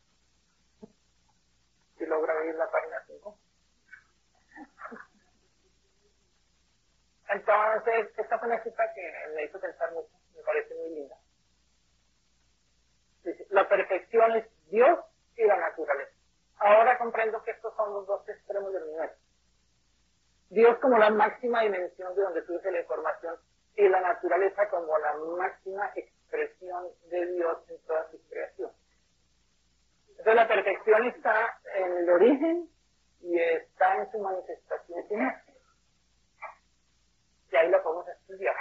[2.06, 3.38] Logra ver la página 5.
[7.30, 11.16] Entonces, esta fue una cita que me hizo pensar mucho, me parece muy linda.
[13.50, 15.00] La perfección es Dios
[15.36, 16.12] y la naturaleza.
[16.58, 19.18] Ahora comprendo que estos son los dos extremos del universo.
[20.50, 23.36] Dios como la máxima dimensión de donde surge la información
[23.76, 28.72] y la naturaleza como la máxima expresión de Dios en toda su creación.
[30.24, 32.70] Entonces la perfección está en el origen
[33.20, 35.44] y está en su manifestación final
[37.52, 38.56] y ahí lo podemos estudiar.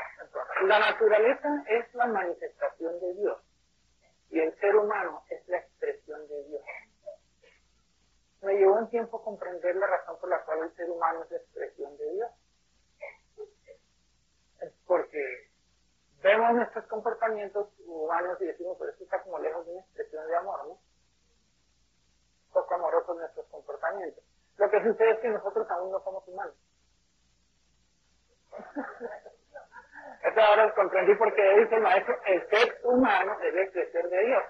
[0.65, 3.41] la naturaleza es la manifestación de Dios
[4.31, 6.63] y el ser humano es la expresión de Dios.
[8.41, 11.37] Me llevó un tiempo comprender la razón por la cual el ser humano es la
[11.37, 12.31] expresión de Dios.
[14.85, 15.49] Porque
[16.25, 20.35] vemos nuestros comportamientos humanos y decimos, pero esto está como lejos de una expresión de
[20.35, 20.92] amor, ¿no?
[22.53, 24.23] Poco amorosos nuestros comportamientos.
[24.59, 26.55] Lo que sucede es que nosotros aún no somos humanos.
[30.23, 34.45] Esto ahora comprendí porque dice el maestro, el ser humano debe crecer de Dios.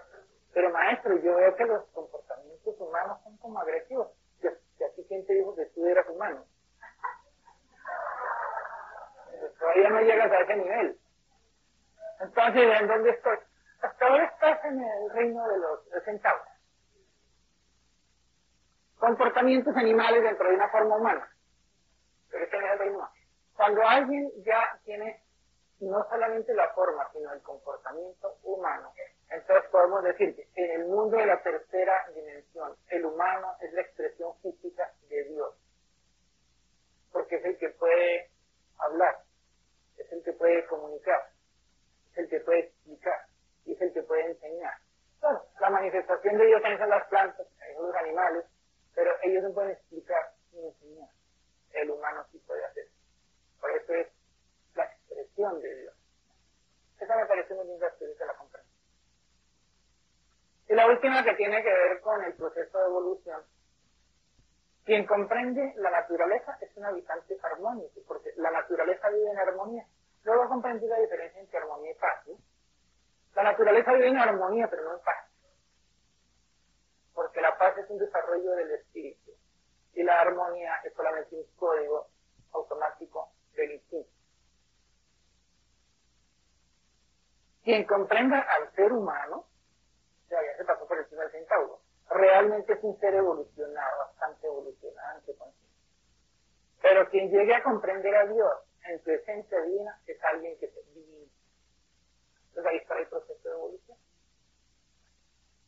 [0.52, 4.08] Pero maestro, yo veo que los comportamientos humanos son como agresivos.
[4.42, 6.44] Y aquí quién te dijo que tú eras humano.
[9.58, 10.98] Todavía no llegas a ese nivel.
[12.20, 13.38] Entonces, ¿en dónde estoy?
[13.80, 16.51] Hasta ahora estás en el reino de los centauros.
[19.02, 21.28] Comportamientos animales dentro de una forma humana.
[22.30, 23.10] Pero este es el reino
[23.56, 25.20] cuando alguien ya tiene
[25.80, 28.92] no solamente la forma, sino el comportamiento humano,
[29.28, 33.80] entonces podemos decir que en el mundo de la tercera dimensión, el humano es la
[33.80, 35.52] expresión física de Dios.
[37.10, 38.30] Porque es el que puede
[38.78, 39.16] hablar,
[39.98, 41.20] es el que puede comunicar,
[42.12, 43.26] es el que puede explicar
[43.64, 44.74] y es el que puede enseñar.
[45.20, 48.44] Bueno, la manifestación de Dios son las plantas, son los animales,
[48.94, 51.08] pero ellos no pueden explicar ni enseñar.
[51.72, 52.86] El humano sí puede hacer.
[53.60, 54.08] Por eso es
[54.74, 55.94] la expresión de Dios.
[57.00, 58.70] Esa me parece muy linda, que la comprendo.
[60.68, 63.42] Y la última que tiene que ver con el proceso de evolución.
[64.84, 69.86] Quien comprende la naturaleza es un habitante armónico, porque la naturaleza vive en armonía.
[70.24, 72.24] Luego comprendí la diferencia entre armonía y paz.
[73.34, 75.31] La naturaleza vive en armonía, pero no en paz.
[77.14, 79.32] Porque la paz es un desarrollo del espíritu
[79.94, 82.08] y la armonía es solamente un código
[82.52, 83.32] automático
[87.62, 89.46] quien comprenda al ser humano,
[90.28, 95.34] sea, ya se pasó por encima del centauro, realmente es un ser evolucionado, bastante evolucionante.
[96.80, 98.52] Pero quien llegue a comprender a Dios
[98.88, 101.30] en su esencia divina es alguien que es divino.
[102.48, 103.98] Entonces ahí está el proceso de evolución.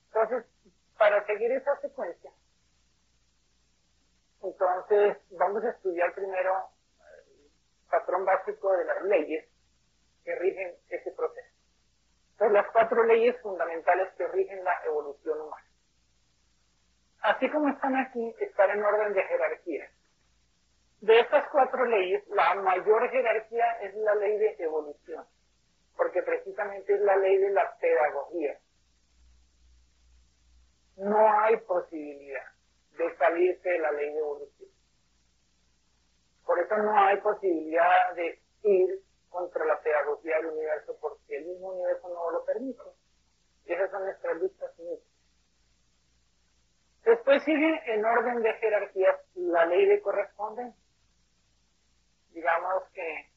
[0.07, 0.45] Entonces,
[1.05, 2.31] para seguir esa secuencia,
[4.43, 6.71] entonces vamos a estudiar primero
[7.91, 9.47] patrón básico de las leyes
[10.25, 11.55] que rigen ese proceso.
[12.39, 15.67] Son las cuatro leyes fundamentales que rigen la evolución humana.
[17.21, 19.91] Así como están aquí, están en orden de jerarquía.
[21.03, 25.27] De estas cuatro leyes, la mayor jerarquía es la ley de evolución,
[25.99, 28.59] porque precisamente es la ley de la pedagogía.
[30.97, 32.47] No hay posibilidad
[32.97, 34.71] de salirse de la ley de evolución.
[36.45, 41.73] Por eso no hay posibilidad de ir contra la pedagogía del universo porque el mismo
[41.73, 42.83] universo no lo permite.
[43.67, 44.71] Y esas son nuestras luchas
[47.05, 50.83] Después sigue en orden de jerarquía la ley de correspondencia.
[52.31, 53.31] Digamos que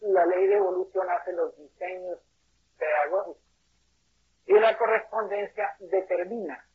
[0.00, 2.18] la ley de evolución hace los diseños
[2.76, 3.43] pedagógicos
[4.46, 6.66] y la correspondencia determina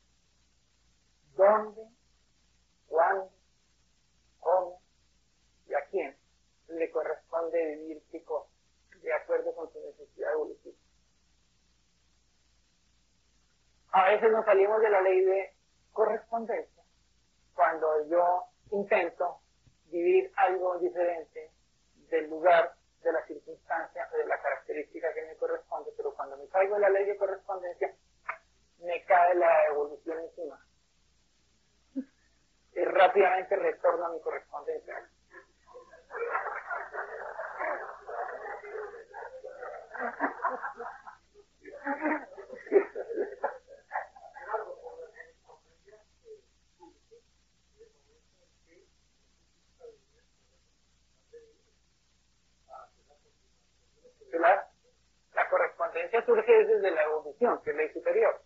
[1.35, 1.81] dónde,
[2.87, 3.31] cuándo,
[4.39, 4.81] cómo
[5.67, 6.17] y a quién
[6.67, 8.49] le corresponde vivir qué cosa,
[9.01, 10.77] de acuerdo con su necesidad evolutiva.
[13.91, 15.53] A veces nos salimos de la ley de
[15.91, 16.83] correspondencia
[17.55, 19.41] cuando yo intento
[19.91, 21.51] vivir algo diferente
[22.09, 26.47] del lugar, de la circunstancia o de la característica que me corresponde, pero cuando me
[26.47, 27.93] salgo de la ley de correspondencia,
[28.79, 30.59] me cae la evolución encima.
[32.73, 35.09] Y rápidamente retorno a mi correspondencia.
[54.37, 54.67] La,
[55.49, 58.41] correspondencia surge desde la evolución, que es ley superior.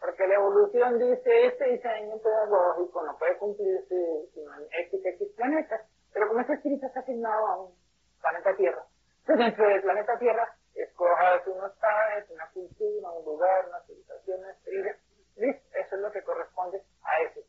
[0.00, 5.80] Porque la evolución dice, este diseño pedagógico no puede cumplirse sin ética X planetas,
[6.12, 7.74] pero como ese espíritu está asignado a un
[8.20, 8.84] planeta Tierra,
[9.20, 14.50] entonces dentro del planeta Tierra escojas unos padres, una cultura, un lugar, una civilización, una
[14.50, 14.96] estrella.
[15.36, 17.44] Eso es lo que corresponde a ese.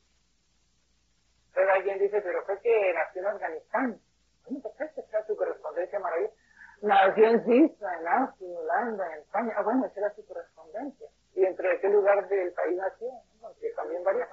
[1.54, 4.02] Pero alguien dice, pero fue que nació en Afganistán.
[4.44, 6.36] Bueno, perfecto, esa su correspondencia maravillosa.
[6.82, 9.54] Nació en Suiza, en Austria, en Holanda, en España.
[9.56, 11.08] Ah, bueno, esa era su correspondencia.
[11.34, 13.10] ¿Y dentro de qué lugar del país nació?
[13.42, 14.28] Porque también varía.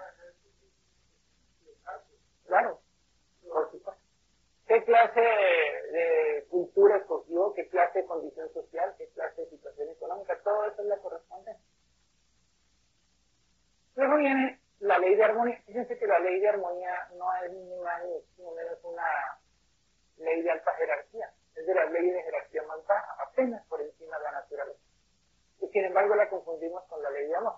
[2.47, 2.81] Claro,
[3.49, 3.71] por.
[4.67, 7.53] ¿Qué clase de cultura escogió?
[7.55, 8.95] ¿Qué clase de condición social?
[8.97, 10.39] ¿Qué clase de situación económica?
[10.43, 11.65] Todo eso es la correspondencia.
[13.97, 15.61] Luego viene la ley de armonía.
[15.67, 19.39] Fíjense que la ley de armonía no es ni más ni menos una
[20.17, 21.33] ley de alta jerarquía.
[21.55, 24.81] Es de las leyes de más baja, apenas por encima de la naturaleza.
[25.61, 27.57] Y sin embargo la confundimos con la ley de amor.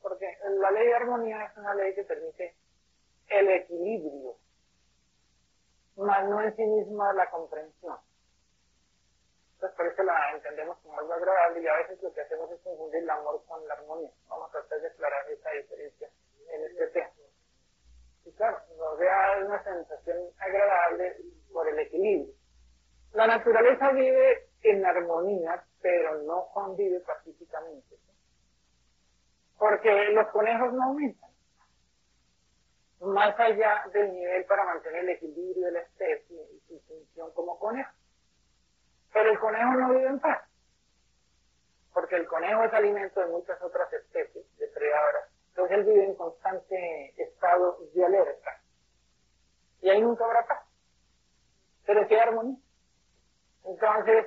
[0.00, 2.56] Porque la ley de armonía es una ley que permite
[3.28, 4.36] el equilibrio,
[5.96, 7.98] más no en sí misma la comprensión.
[9.54, 12.60] Entonces por eso la entendemos como algo agradable y a veces lo que hacemos es
[12.62, 14.10] confundir el amor con la armonía.
[14.28, 16.10] Vamos a tratar de aclarar esa diferencia
[16.50, 17.10] en este tema.
[18.24, 21.16] Y claro, nos da una sensación agradable
[21.52, 22.34] por el equilibrio.
[23.12, 27.96] La naturaleza vive en armonía, pero no convive pacíficamente.
[29.58, 31.30] Porque los conejos no aumentan.
[33.00, 37.58] Más allá del nivel para mantener el equilibrio de la especie y su función como
[37.58, 37.92] conejo.
[39.12, 40.48] Pero el conejo no vive en paz.
[41.92, 45.28] Porque el conejo es alimento de muchas otras especies depredadoras.
[45.48, 48.62] Entonces él vive en constante estado de alerta.
[49.82, 50.64] Y ahí nunca habrá paz.
[51.84, 52.56] Pero hay armonía.
[53.64, 54.26] Entonces,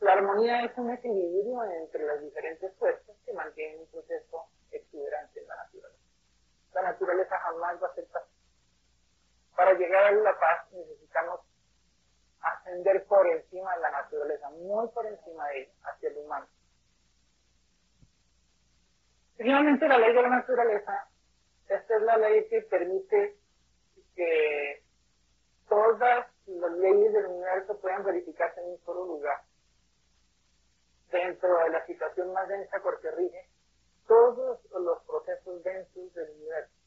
[0.00, 5.48] la armonía es un equilibrio entre las diferentes fuerzas que mantienen un proceso exuberante en
[5.48, 6.02] la naturaleza.
[6.74, 8.24] La naturaleza jamás va a ser paz.
[9.56, 11.40] Para llegar a la paz necesitamos
[12.40, 16.46] ascender por encima de la naturaleza, muy por encima de ella, hacia el humano.
[19.36, 21.08] Finalmente, la ley de la naturaleza,
[21.68, 23.36] esta es la ley que permite
[24.14, 24.82] que
[25.68, 29.42] todas las leyes del universo puedan verificarse en un solo lugar,
[31.10, 33.48] dentro de la situación más densa porque rige
[34.06, 36.83] todos los procesos densos del universo.